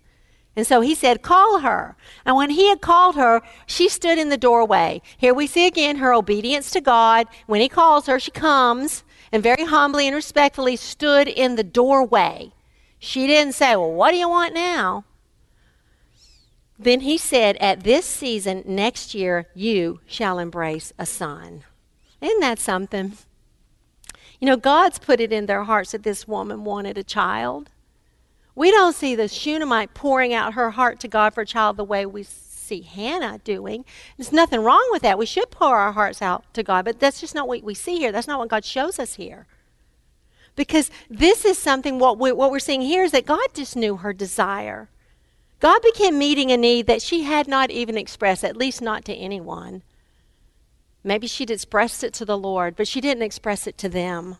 And 0.55 0.67
so 0.67 0.81
he 0.81 0.93
said, 0.93 1.21
Call 1.21 1.59
her. 1.59 1.95
And 2.25 2.35
when 2.35 2.51
he 2.51 2.67
had 2.69 2.81
called 2.81 3.15
her, 3.15 3.41
she 3.65 3.89
stood 3.89 4.19
in 4.19 4.29
the 4.29 4.37
doorway. 4.37 5.01
Here 5.17 5.33
we 5.33 5.47
see 5.47 5.65
again 5.65 5.97
her 5.97 6.13
obedience 6.13 6.69
to 6.71 6.81
God. 6.81 7.27
When 7.47 7.61
he 7.61 7.69
calls 7.69 8.05
her, 8.07 8.19
she 8.19 8.31
comes 8.31 9.03
and 9.31 9.41
very 9.41 9.65
humbly 9.65 10.05
and 10.05 10.15
respectfully 10.15 10.75
stood 10.75 11.27
in 11.27 11.55
the 11.55 11.63
doorway. 11.63 12.51
She 12.99 13.25
didn't 13.25 13.53
say, 13.53 13.75
Well, 13.75 13.93
what 13.93 14.11
do 14.11 14.17
you 14.17 14.29
want 14.29 14.53
now? 14.53 15.05
Then 16.79 17.01
he 17.01 17.17
said, 17.17 17.57
At 17.57 17.83
this 17.83 18.05
season 18.05 18.63
next 18.65 19.13
year, 19.13 19.47
you 19.53 19.99
shall 20.07 20.39
embrace 20.39 20.93
a 20.97 21.05
son. 21.05 21.63
Isn't 22.21 22.39
that 22.39 22.57
something? 22.57 23.17
You 24.39 24.45
know, 24.45 24.55
God's 24.55 24.97
put 24.97 25.19
it 25.19 25.33
in 25.33 25.45
their 25.45 25.65
hearts 25.65 25.91
that 25.91 26.03
this 26.03 26.25
woman 26.25 26.63
wanted 26.63 26.97
a 26.97 27.03
child. 27.03 27.69
We 28.55 28.71
don't 28.71 28.95
see 28.95 29.13
the 29.13 29.27
Shunammite 29.27 29.93
pouring 29.93 30.33
out 30.33 30.53
her 30.53 30.71
heart 30.71 31.01
to 31.01 31.09
God 31.09 31.33
for 31.33 31.41
a 31.41 31.45
child 31.45 31.75
the 31.75 31.83
way 31.83 32.05
we 32.05 32.23
see 32.23 32.81
Hannah 32.81 33.39
doing. 33.43 33.83
There's 34.17 34.31
nothing 34.31 34.61
wrong 34.61 34.87
with 34.91 35.01
that. 35.01 35.17
We 35.17 35.25
should 35.25 35.51
pour 35.51 35.75
our 35.75 35.91
hearts 35.91 36.21
out 36.21 36.45
to 36.53 36.63
God, 36.63 36.85
but 36.85 36.99
that's 36.99 37.19
just 37.19 37.35
not 37.35 37.47
what 37.47 37.63
we 37.63 37.73
see 37.73 37.97
here. 37.97 38.13
That's 38.13 38.27
not 38.27 38.39
what 38.39 38.49
God 38.49 38.63
shows 38.63 38.99
us 38.99 39.15
here. 39.15 39.47
Because 40.55 40.91
this 41.09 41.45
is 41.45 41.57
something, 41.57 41.99
what, 41.99 42.17
we, 42.17 42.31
what 42.31 42.51
we're 42.51 42.59
seeing 42.59 42.81
here 42.81 43.03
is 43.03 43.11
that 43.11 43.25
God 43.25 43.47
just 43.53 43.75
knew 43.75 43.97
her 43.97 44.13
desire. 44.13 44.89
God 45.59 45.81
began 45.81 46.17
meeting 46.17 46.51
a 46.51 46.57
need 46.57 46.87
that 46.87 47.01
she 47.01 47.23
had 47.23 47.47
not 47.47 47.69
even 47.69 47.97
expressed, 47.97 48.43
at 48.43 48.55
least 48.55 48.81
not 48.81 49.03
to 49.05 49.13
anyone. 49.13 49.83
Maybe 51.03 51.27
she'd 51.27 51.51
expressed 51.51 52.03
it 52.03 52.13
to 52.15 52.25
the 52.25 52.37
Lord, 52.37 52.75
but 52.75 52.87
she 52.87 53.01
didn't 53.01 53.23
express 53.23 53.67
it 53.67 53.77
to 53.79 53.89
them. 53.89 54.37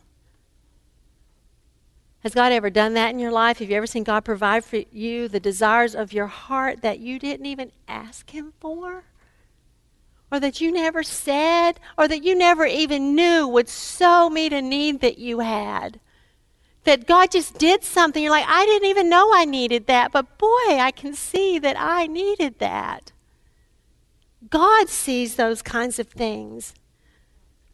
Has 2.20 2.34
God 2.34 2.52
ever 2.52 2.68
done 2.68 2.94
that 2.94 3.10
in 3.10 3.18
your 3.18 3.32
life? 3.32 3.58
Have 3.58 3.70
you 3.70 3.76
ever 3.76 3.86
seen 3.86 4.04
God 4.04 4.24
provide 4.24 4.64
for 4.64 4.82
you 4.92 5.26
the 5.26 5.40
desires 5.40 5.94
of 5.94 6.12
your 6.12 6.26
heart 6.26 6.82
that 6.82 6.98
you 6.98 7.18
didn't 7.18 7.46
even 7.46 7.72
ask 7.88 8.30
Him 8.30 8.52
for? 8.60 9.04
Or 10.30 10.38
that 10.38 10.60
you 10.60 10.70
never 10.70 11.02
said, 11.02 11.80
or 11.98 12.06
that 12.08 12.22
you 12.22 12.36
never 12.36 12.66
even 12.66 13.14
knew 13.14 13.48
would 13.48 13.68
so 13.68 14.28
meet 14.28 14.52
a 14.52 14.60
need 14.60 15.00
that 15.00 15.18
you 15.18 15.40
had? 15.40 15.98
That 16.90 17.06
God 17.06 17.30
just 17.30 17.56
did 17.56 17.84
something. 17.84 18.20
You're 18.20 18.32
like, 18.32 18.48
I 18.48 18.66
didn't 18.66 18.88
even 18.88 19.08
know 19.08 19.30
I 19.32 19.44
needed 19.44 19.86
that, 19.86 20.10
but 20.10 20.38
boy, 20.38 20.48
I 20.66 20.90
can 20.90 21.14
see 21.14 21.56
that 21.60 21.76
I 21.78 22.08
needed 22.08 22.58
that. 22.58 23.12
God 24.48 24.88
sees 24.88 25.36
those 25.36 25.62
kinds 25.62 26.00
of 26.00 26.08
things. 26.08 26.74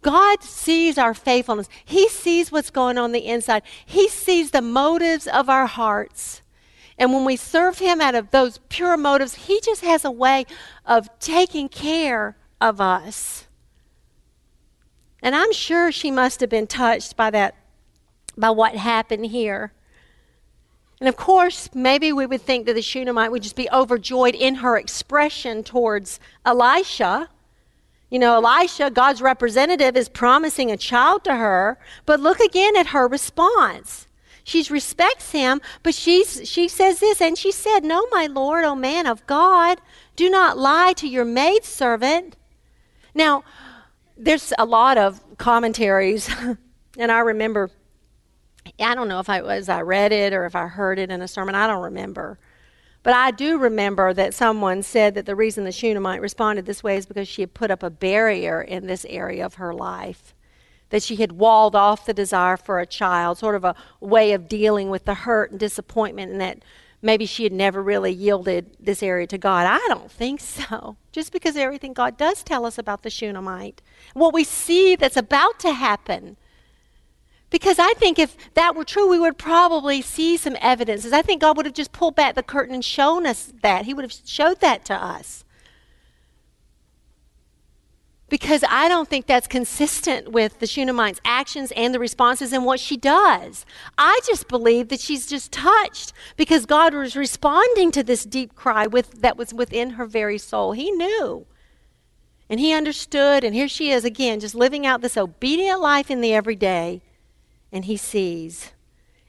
God 0.02 0.42
sees 0.42 0.98
our 0.98 1.14
faithfulness. 1.14 1.70
He 1.82 2.10
sees 2.10 2.52
what's 2.52 2.68
going 2.68 2.98
on 2.98 3.12
the 3.12 3.26
inside. 3.26 3.62
He 3.86 4.06
sees 4.06 4.50
the 4.50 4.60
motives 4.60 5.26
of 5.26 5.48
our 5.48 5.66
hearts. 5.66 6.42
And 6.98 7.10
when 7.14 7.24
we 7.24 7.36
serve 7.36 7.78
Him 7.78 8.02
out 8.02 8.14
of 8.14 8.32
those 8.32 8.60
pure 8.68 8.98
motives, 8.98 9.46
He 9.46 9.60
just 9.64 9.80
has 9.80 10.04
a 10.04 10.10
way 10.10 10.44
of 10.84 11.08
taking 11.20 11.70
care 11.70 12.36
of 12.60 12.82
us. 12.82 13.46
And 15.22 15.34
I'm 15.34 15.54
sure 15.54 15.90
she 15.90 16.10
must 16.10 16.40
have 16.40 16.50
been 16.50 16.66
touched 16.66 17.16
by 17.16 17.30
that 17.30 17.54
by 18.36 18.50
what 18.50 18.76
happened 18.76 19.26
here. 19.26 19.72
And 21.00 21.08
of 21.08 21.16
course, 21.16 21.68
maybe 21.74 22.12
we 22.12 22.26
would 22.26 22.40
think 22.40 22.66
that 22.66 22.74
the 22.74 22.82
Shunammite 22.82 23.30
would 23.30 23.42
just 23.42 23.56
be 23.56 23.68
overjoyed 23.70 24.34
in 24.34 24.56
her 24.56 24.76
expression 24.78 25.62
towards 25.62 26.18
Elisha. 26.44 27.28
You 28.08 28.18
know, 28.18 28.36
Elisha, 28.36 28.90
God's 28.90 29.20
representative, 29.20 29.96
is 29.96 30.08
promising 30.08 30.70
a 30.70 30.76
child 30.76 31.24
to 31.24 31.34
her, 31.34 31.78
but 32.06 32.20
look 32.20 32.40
again 32.40 32.76
at 32.76 32.88
her 32.88 33.06
response. 33.06 34.06
She 34.44 34.64
respects 34.70 35.32
him, 35.32 35.60
but 35.82 35.92
she's, 35.92 36.48
she 36.48 36.68
says 36.68 37.00
this, 37.00 37.20
and 37.20 37.36
she 37.36 37.50
said, 37.50 37.80
No, 37.80 38.06
my 38.12 38.28
Lord, 38.28 38.64
O 38.64 38.76
man 38.76 39.06
of 39.06 39.26
God, 39.26 39.80
do 40.14 40.30
not 40.30 40.56
lie 40.56 40.92
to 40.94 41.08
your 41.08 41.24
maidservant. 41.24 42.36
Now, 43.12 43.42
there's 44.16 44.52
a 44.56 44.64
lot 44.64 44.98
of 44.98 45.20
commentaries, 45.36 46.30
and 46.98 47.10
I 47.12 47.18
remember 47.18 47.70
I 48.80 48.94
don't 48.94 49.08
know 49.08 49.20
if 49.20 49.28
I 49.28 49.42
was 49.42 49.68
I 49.68 49.82
read 49.82 50.12
it 50.12 50.32
or 50.32 50.44
if 50.44 50.56
I 50.56 50.66
heard 50.66 50.98
it 50.98 51.10
in 51.10 51.22
a 51.22 51.28
sermon. 51.28 51.54
I 51.54 51.66
don't 51.66 51.82
remember. 51.82 52.38
But 53.02 53.14
I 53.14 53.30
do 53.30 53.56
remember 53.58 54.12
that 54.14 54.34
someone 54.34 54.82
said 54.82 55.14
that 55.14 55.26
the 55.26 55.36
reason 55.36 55.62
the 55.62 55.70
Shunammite 55.70 56.20
responded 56.20 56.66
this 56.66 56.82
way 56.82 56.96
is 56.96 57.06
because 57.06 57.28
she 57.28 57.42
had 57.42 57.54
put 57.54 57.70
up 57.70 57.84
a 57.84 57.90
barrier 57.90 58.60
in 58.60 58.88
this 58.88 59.04
area 59.08 59.46
of 59.46 59.54
her 59.54 59.72
life. 59.72 60.34
That 60.90 61.04
she 61.04 61.14
had 61.14 61.30
walled 61.32 61.76
off 61.76 62.04
the 62.04 62.12
desire 62.12 62.56
for 62.56 62.80
a 62.80 62.86
child, 62.86 63.38
sort 63.38 63.54
of 63.54 63.64
a 63.64 63.76
way 64.00 64.32
of 64.32 64.48
dealing 64.48 64.90
with 64.90 65.04
the 65.04 65.14
hurt 65.14 65.52
and 65.52 65.60
disappointment, 65.60 66.32
and 66.32 66.40
that 66.40 66.58
maybe 67.00 67.26
she 67.26 67.44
had 67.44 67.52
never 67.52 67.80
really 67.80 68.12
yielded 68.12 68.76
this 68.80 69.04
area 69.04 69.28
to 69.28 69.38
God. 69.38 69.66
I 69.68 69.78
don't 69.86 70.10
think 70.10 70.40
so. 70.40 70.96
Just 71.12 71.32
because 71.32 71.56
everything 71.56 71.92
God 71.92 72.16
does 72.16 72.42
tell 72.42 72.66
us 72.66 72.76
about 72.76 73.04
the 73.04 73.10
Shunammite, 73.10 73.82
what 74.14 74.34
we 74.34 74.42
see 74.42 74.96
that's 74.96 75.16
about 75.16 75.60
to 75.60 75.72
happen 75.72 76.36
because 77.50 77.78
I 77.78 77.94
think 77.94 78.18
if 78.18 78.36
that 78.54 78.74
were 78.74 78.84
true, 78.84 79.08
we 79.08 79.18
would 79.18 79.38
probably 79.38 80.02
see 80.02 80.36
some 80.36 80.56
evidences. 80.60 81.12
I 81.12 81.22
think 81.22 81.40
God 81.40 81.56
would 81.56 81.66
have 81.66 81.74
just 81.74 81.92
pulled 81.92 82.16
back 82.16 82.34
the 82.34 82.42
curtain 82.42 82.74
and 82.74 82.84
shown 82.84 83.24
us 83.24 83.52
that. 83.62 83.84
He 83.84 83.94
would 83.94 84.04
have 84.04 84.14
showed 84.24 84.60
that 84.60 84.84
to 84.86 84.94
us. 84.94 85.44
Because 88.28 88.64
I 88.68 88.88
don't 88.88 89.08
think 89.08 89.26
that's 89.26 89.46
consistent 89.46 90.32
with 90.32 90.58
the 90.58 90.66
Shunammite's 90.66 91.20
actions 91.24 91.72
and 91.76 91.94
the 91.94 92.00
responses 92.00 92.52
and 92.52 92.64
what 92.64 92.80
she 92.80 92.96
does. 92.96 93.64
I 93.96 94.18
just 94.26 94.48
believe 94.48 94.88
that 94.88 94.98
she's 94.98 95.28
just 95.28 95.52
touched 95.52 96.12
because 96.36 96.66
God 96.66 96.92
was 96.92 97.14
responding 97.14 97.92
to 97.92 98.02
this 98.02 98.24
deep 98.24 98.56
cry 98.56 98.88
with, 98.88 99.22
that 99.22 99.36
was 99.36 99.54
within 99.54 99.90
her 99.90 100.06
very 100.06 100.38
soul. 100.38 100.72
He 100.72 100.90
knew. 100.90 101.46
And 102.50 102.58
he 102.58 102.72
understood, 102.72 103.44
and 103.44 103.54
here 103.54 103.68
she 103.68 103.92
is 103.92 104.04
again, 104.04 104.40
just 104.40 104.56
living 104.56 104.84
out 104.84 105.02
this 105.02 105.16
obedient 105.16 105.80
life 105.80 106.10
in 106.10 106.20
the 106.20 106.34
everyday 106.34 107.02
and 107.72 107.84
he 107.86 107.96
sees. 107.96 108.72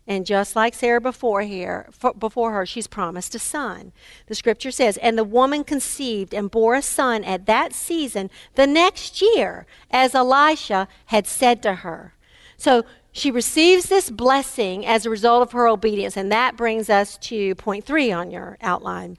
And 0.09 0.25
just 0.25 0.55
like 0.55 0.73
Sarah 0.73 1.01
before 1.01 1.41
here, 1.41 1.89
before 2.17 2.53
her, 2.53 2.65
she's 2.65 2.87
promised 2.87 3.35
a 3.35 3.39
son. 3.39 3.91
The 4.27 4.35
scripture 4.35 4.71
says, 4.71 4.95
"And 4.97 5.17
the 5.17 5.25
woman 5.25 5.65
conceived 5.65 6.33
and 6.33 6.49
bore 6.49 6.75
a 6.75 6.81
son 6.81 7.25
at 7.25 7.45
that 7.47 7.73
season 7.73 8.29
the 8.55 8.67
next 8.67 9.21
year, 9.21 9.65
as 9.91 10.15
Elisha 10.15 10.87
had 11.07 11.27
said 11.27 11.61
to 11.63 11.75
her." 11.75 12.13
So 12.55 12.85
she 13.11 13.29
receives 13.31 13.87
this 13.87 14.09
blessing 14.09 14.85
as 14.85 15.05
a 15.05 15.09
result 15.09 15.41
of 15.41 15.51
her 15.51 15.67
obedience, 15.67 16.15
and 16.15 16.31
that 16.31 16.55
brings 16.55 16.89
us 16.89 17.17
to 17.23 17.55
point 17.55 17.83
3 17.83 18.09
on 18.09 18.31
your 18.31 18.57
outline. 18.61 19.17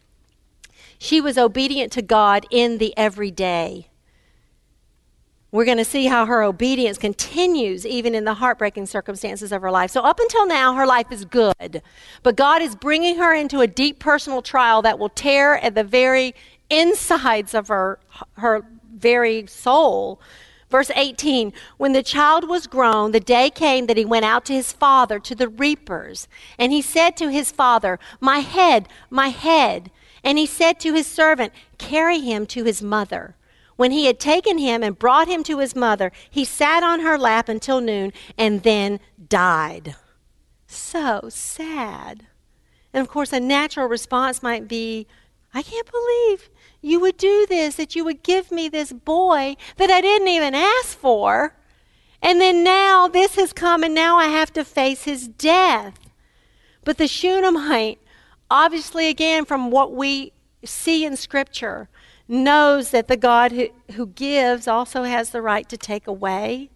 She 0.99 1.21
was 1.21 1.37
obedient 1.37 1.93
to 1.93 2.03
God 2.03 2.47
in 2.51 2.79
the 2.79 2.97
everyday. 2.97 3.88
We're 5.51 5.65
going 5.65 5.79
to 5.79 5.85
see 5.85 6.07
how 6.07 6.27
her 6.27 6.43
obedience 6.43 6.99
continues 6.99 7.87
even 7.87 8.15
in 8.15 8.25
the 8.25 8.35
heartbreaking 8.35 8.85
circumstances 8.85 9.51
of 9.51 9.63
her 9.63 9.71
life. 9.71 9.91
So, 9.91 10.03
up 10.03 10.21
until 10.21 10.47
now, 10.47 10.75
her 10.75 10.87
life 10.87 11.11
is 11.11 11.25
good. 11.25 11.83
But 12.23 12.37
God 12.37 12.61
is 12.61 12.77
bringing 12.77 13.17
her 13.17 13.35
into 13.35 13.61
a 13.61 13.67
deep 13.67 13.99
personal 13.99 14.43
trial 14.43 14.83
that 14.83 14.99
will 14.99 15.09
tear 15.09 15.57
at 15.57 15.75
the 15.75 15.85
very 15.85 16.35
insides 16.69 17.55
of 17.55 17.69
her, 17.69 17.99
her 18.35 18.63
very 18.95 19.47
soul. 19.47 20.21
Verse 20.69 20.91
18 20.95 21.55
When 21.79 21.95
the 21.95 22.03
child 22.03 22.47
was 22.47 22.67
grown, 22.67 23.13
the 23.13 23.21
day 23.21 23.49
came 23.49 23.87
that 23.87 23.97
he 23.97 24.05
went 24.05 24.27
out 24.27 24.45
to 24.47 24.53
his 24.53 24.73
father, 24.73 25.19
to 25.19 25.35
the 25.35 25.49
reapers. 25.49 26.29
And 26.59 26.73
he 26.73 26.83
said 26.83 27.17
to 27.17 27.31
his 27.31 27.51
father, 27.51 27.99
My 28.21 28.41
head, 28.41 28.87
my 29.09 29.29
head. 29.29 29.91
And 30.23 30.37
he 30.37 30.45
said 30.45 30.79
to 30.81 30.93
his 30.93 31.07
servant, 31.07 31.55
Carry 31.79 32.21
him 32.21 32.45
to 32.47 32.65
his 32.65 32.83
mother. 32.83 33.35
When 33.79 33.93
he 33.93 34.07
had 34.07 34.19
taken 34.19 34.59
him 34.59 34.83
and 34.83 34.99
brought 34.99 35.29
him 35.29 35.45
to 35.45 35.61
his 35.61 35.77
mother, 35.77 36.11
he 36.29 36.45
sat 36.45 36.83
on 36.83 36.99
her 36.99 37.17
lap 37.17 37.49
until 37.49 37.81
noon 37.81 38.13
and 38.37 38.65
then 38.65 38.99
died. 39.29 39.95
So 40.67 41.29
sad. 41.29 42.27
And 42.93 43.01
of 43.01 43.09
course, 43.09 43.33
a 43.33 43.39
natural 43.39 43.87
response 43.87 44.43
might 44.43 44.67
be, 44.67 45.07
I 45.55 45.63
can't 45.63 45.89
believe 45.89 46.51
you 46.83 46.99
would 46.99 47.17
do 47.17 47.47
this, 47.49 47.77
that 47.77 47.95
you 47.95 48.05
would 48.05 48.25
give 48.25 48.51
me 48.51 48.69
this 48.69 48.93
boy 48.93 49.57
that 49.77 49.91
I 49.91 50.01
didn't 50.01 50.27
even 50.27 50.57
ask 50.57 50.99
for. 50.99 51.55
And 52.21 52.41
then 52.41 52.65
now 52.65 53.07
this 53.07 53.37
has 53.37 53.53
come, 53.53 53.85
and 53.85 53.95
now 53.95 54.17
I 54.17 54.27
have 54.27 54.53
to 54.55 54.65
face 54.65 55.05
his 55.05 55.29
death. 55.29 56.01
But 56.83 56.99
the 56.99 57.07
Shunammite, 57.07 58.01
obviously, 58.51 59.07
again, 59.07 59.45
from 59.45 59.71
what 59.71 59.95
we 59.95 60.33
see 60.65 61.05
in 61.05 61.15
Scripture, 61.15 61.89
knows 62.29 62.91
that 62.91 63.09
the 63.09 63.17
God 63.17 63.53
who, 63.53 63.69
who 63.93 64.07
gives 64.07 64.69
also 64.69 65.03
has 65.05 65.31
the 65.31 65.43
right 65.43 65.69
to 65.69 65.77
take 65.77 66.07
away. 66.07 66.71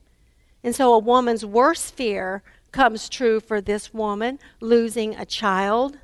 And 0.64 0.74
so 0.74 0.94
a 0.94 0.98
woman's 0.98 1.44
worst 1.44 1.94
fear 1.94 2.42
comes 2.72 3.08
true 3.08 3.38
for 3.38 3.60
this 3.60 3.92
woman, 3.92 4.38
losing 4.60 5.14
a 5.14 5.26
child. 5.26 5.98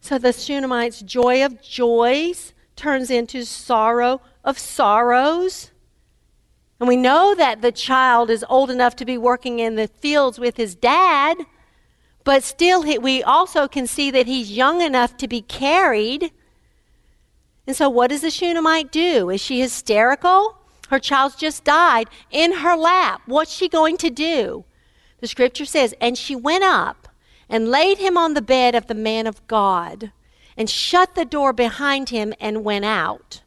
So 0.00 0.18
the 0.18 0.32
Shunammite's 0.32 1.02
joy 1.02 1.44
of 1.44 1.60
joys 1.60 2.52
turns 2.76 3.10
into 3.10 3.44
sorrow 3.44 4.20
of 4.44 4.58
sorrows. 4.58 5.72
And 6.78 6.88
we 6.88 6.96
know 6.96 7.34
that 7.34 7.62
the 7.62 7.72
child 7.72 8.30
is 8.30 8.44
old 8.48 8.70
enough 8.70 8.94
to 8.96 9.04
be 9.04 9.18
working 9.18 9.58
in 9.58 9.76
the 9.76 9.88
fields 9.88 10.38
with 10.38 10.56
his 10.56 10.74
dad, 10.74 11.38
but 12.22 12.44
still 12.44 12.84
we 13.00 13.22
also 13.22 13.66
can 13.66 13.86
see 13.86 14.10
that 14.10 14.26
he's 14.26 14.52
young 14.52 14.82
enough 14.82 15.16
to 15.16 15.26
be 15.26 15.40
carried. 15.40 16.30
And 17.66 17.74
so, 17.74 17.88
what 17.88 18.10
does 18.10 18.20
the 18.20 18.30
Shunammite 18.30 18.92
do? 18.92 19.28
Is 19.30 19.40
she 19.40 19.60
hysterical? 19.60 20.58
Her 20.88 21.00
child's 21.00 21.34
just 21.34 21.64
died 21.64 22.08
in 22.30 22.52
her 22.58 22.76
lap. 22.76 23.22
What's 23.26 23.52
she 23.52 23.68
going 23.68 23.96
to 23.98 24.10
do? 24.10 24.64
The 25.20 25.26
scripture 25.26 25.64
says, 25.64 25.94
And 26.00 26.16
she 26.16 26.36
went 26.36 26.62
up 26.62 27.08
and 27.48 27.70
laid 27.70 27.98
him 27.98 28.16
on 28.16 28.34
the 28.34 28.42
bed 28.42 28.74
of 28.74 28.86
the 28.86 28.94
man 28.94 29.26
of 29.26 29.44
God 29.46 30.12
and 30.56 30.70
shut 30.70 31.14
the 31.14 31.24
door 31.24 31.52
behind 31.52 32.10
him 32.10 32.32
and 32.40 32.64
went 32.64 32.84
out. 32.84 33.42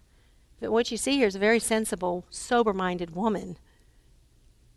But 0.59 0.71
what 0.71 0.91
you 0.91 0.97
see 0.97 1.17
here 1.17 1.27
is 1.27 1.35
a 1.35 1.39
very 1.39 1.59
sensible, 1.59 2.25
sober 2.29 2.73
minded 2.73 3.15
woman. 3.15 3.57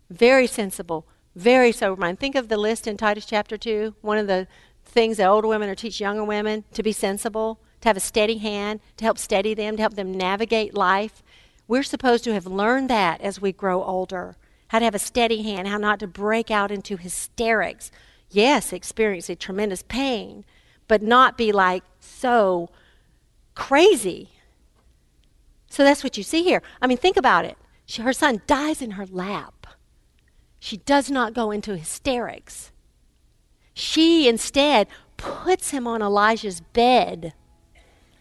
Very 0.09 0.47
sensible, 0.47 1.05
very 1.35 1.71
sober 1.71 1.99
minded. 1.99 2.19
Think 2.19 2.35
of 2.35 2.47
the 2.47 2.57
list 2.57 2.87
in 2.87 2.95
Titus 2.95 3.25
chapter 3.25 3.57
2. 3.57 3.95
One 4.01 4.17
of 4.17 4.27
the 4.27 4.47
things 4.85 5.17
that 5.17 5.27
older 5.27 5.47
women 5.47 5.69
are 5.69 5.75
teach 5.75 5.99
younger 5.99 6.23
women 6.23 6.63
to 6.73 6.83
be 6.83 6.91
sensible 6.91 7.59
to 7.83 7.89
have 7.89 7.97
a 7.97 8.01
steady 8.01 8.37
hand, 8.37 8.79
to 8.97 9.03
help 9.03 9.17
steady 9.17 9.53
them, 9.53 9.75
to 9.75 9.81
help 9.81 9.95
them 9.95 10.17
navigate 10.17 10.73
life. 10.73 11.21
We're 11.67 11.83
supposed 11.83 12.23
to 12.23 12.33
have 12.33 12.47
learned 12.47 12.89
that 12.89 13.19
as 13.21 13.41
we 13.41 13.51
grow 13.51 13.83
older 13.83 14.37
how 14.69 14.79
to 14.79 14.85
have 14.85 14.95
a 14.95 14.99
steady 14.99 15.43
hand, 15.43 15.67
how 15.67 15.77
not 15.77 15.99
to 15.99 16.07
break 16.07 16.49
out 16.49 16.71
into 16.71 16.97
hysterics. 16.97 17.91
Yes, 18.31 18.73
experience 18.73 19.29
a 19.29 19.35
tremendous 19.35 19.83
pain, 19.83 20.45
but 20.87 21.03
not 21.03 21.37
be 21.37 21.51
like 21.51 21.83
so 21.99 22.69
crazy. 23.53 24.29
So 25.69 25.83
that's 25.83 26.03
what 26.03 26.17
you 26.17 26.23
see 26.23 26.41
here. 26.41 26.63
I 26.81 26.87
mean, 26.87 26.97
think 26.97 27.17
about 27.17 27.45
it. 27.45 27.55
She, 27.85 28.01
her 28.01 28.13
son 28.13 28.41
dies 28.47 28.81
in 28.81 28.91
her 28.91 29.05
lap. 29.05 29.67
She 30.57 30.77
does 30.77 31.11
not 31.11 31.35
go 31.35 31.51
into 31.51 31.77
hysterics. 31.77 32.71
She 33.73 34.27
instead 34.27 34.87
puts 35.17 35.69
him 35.69 35.85
on 35.85 36.01
Elijah's 36.01 36.61
bed 36.61 37.33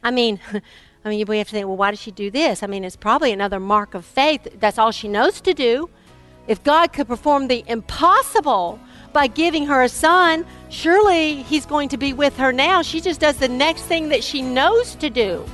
I 0.03 0.11
mean, 0.11 0.41
I 1.05 1.09
mean, 1.09 1.27
we 1.27 1.39
have 1.39 1.49
to 1.49 1.53
think, 1.53 1.67
well, 1.67 1.77
why 1.77 1.91
does 1.91 2.01
she 2.01 2.11
do 2.11 2.31
this? 2.31 2.63
I 2.63 2.67
mean, 2.69 2.85
it's 2.85 2.97
probably 2.97 3.33
another 3.33 3.59
mark 3.59 3.95
of 3.95 4.05
faith. 4.05 4.47
That's 4.61 4.79
all 4.79 4.93
she 4.93 5.09
knows 5.09 5.41
to 5.41 5.53
do. 5.53 5.91
If 6.47 6.63
God 6.63 6.93
could 6.93 7.09
perform 7.09 7.49
the 7.49 7.65
impossible 7.67 8.79
by 9.13 9.27
giving 9.27 9.67
her 9.67 9.83
a 9.83 9.89
son, 9.89 10.47
surely 10.71 11.43
He's 11.43 11.67
going 11.67 11.89
to 11.91 11.97
be 11.97 12.13
with 12.13 12.37
her 12.37 12.53
now. 12.53 12.83
She 12.83 13.01
just 13.01 13.21
does 13.21 13.37
the 13.37 13.49
next 13.49 13.83
thing 13.83 14.09
that 14.09 14.25
she 14.25 14.43
knows 14.43 14.95
to 14.97 15.11
do. 15.11 15.45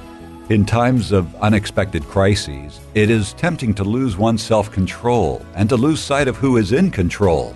In 0.50 0.64
times 0.64 1.12
of 1.12 1.34
unexpected 1.36 2.04
crises, 2.04 2.80
it 2.94 3.10
is 3.10 3.34
tempting 3.34 3.74
to 3.74 3.84
lose 3.84 4.16
one's 4.16 4.42
self 4.42 4.72
control 4.72 5.44
and 5.54 5.68
to 5.68 5.76
lose 5.76 6.00
sight 6.00 6.28
of 6.28 6.36
who 6.36 6.56
is 6.56 6.72
in 6.72 6.90
control. 6.90 7.54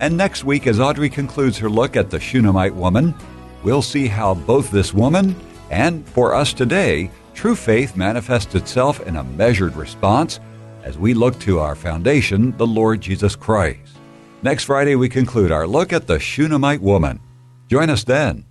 And 0.00 0.16
next 0.16 0.44
week, 0.44 0.66
as 0.66 0.78
Audrey 0.78 1.08
concludes 1.08 1.56
her 1.58 1.70
look 1.70 1.96
at 1.96 2.10
the 2.10 2.20
Shunammite 2.20 2.74
woman, 2.74 3.14
we'll 3.62 3.82
see 3.82 4.06
how 4.06 4.34
both 4.34 4.70
this 4.70 4.92
woman 4.92 5.34
and 5.70 6.06
for 6.08 6.34
us 6.34 6.52
today, 6.52 7.10
true 7.34 7.54
faith 7.54 7.96
manifests 7.96 8.54
itself 8.54 9.00
in 9.06 9.16
a 9.16 9.24
measured 9.24 9.76
response 9.76 10.40
as 10.82 10.98
we 10.98 11.14
look 11.14 11.38
to 11.40 11.58
our 11.58 11.74
foundation, 11.74 12.56
the 12.56 12.66
Lord 12.66 13.00
Jesus 13.00 13.36
Christ. 13.36 13.98
Next 14.42 14.64
Friday, 14.64 14.94
we 14.94 15.08
conclude 15.08 15.52
our 15.52 15.66
look 15.66 15.92
at 15.92 16.06
the 16.06 16.18
Shunammite 16.18 16.80
woman. 16.80 17.20
Join 17.68 17.90
us 17.90 18.04
then. 18.04 18.44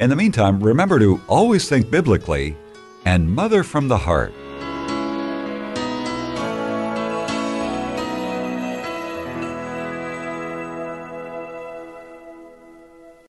In 0.00 0.08
the 0.08 0.16
meantime, 0.16 0.62
remember 0.62 0.98
to 0.98 1.20
always 1.28 1.68
think 1.68 1.90
biblically 1.90 2.56
and 3.04 3.30
mother 3.30 3.62
from 3.62 3.88
the 3.88 3.98
heart. 3.98 4.32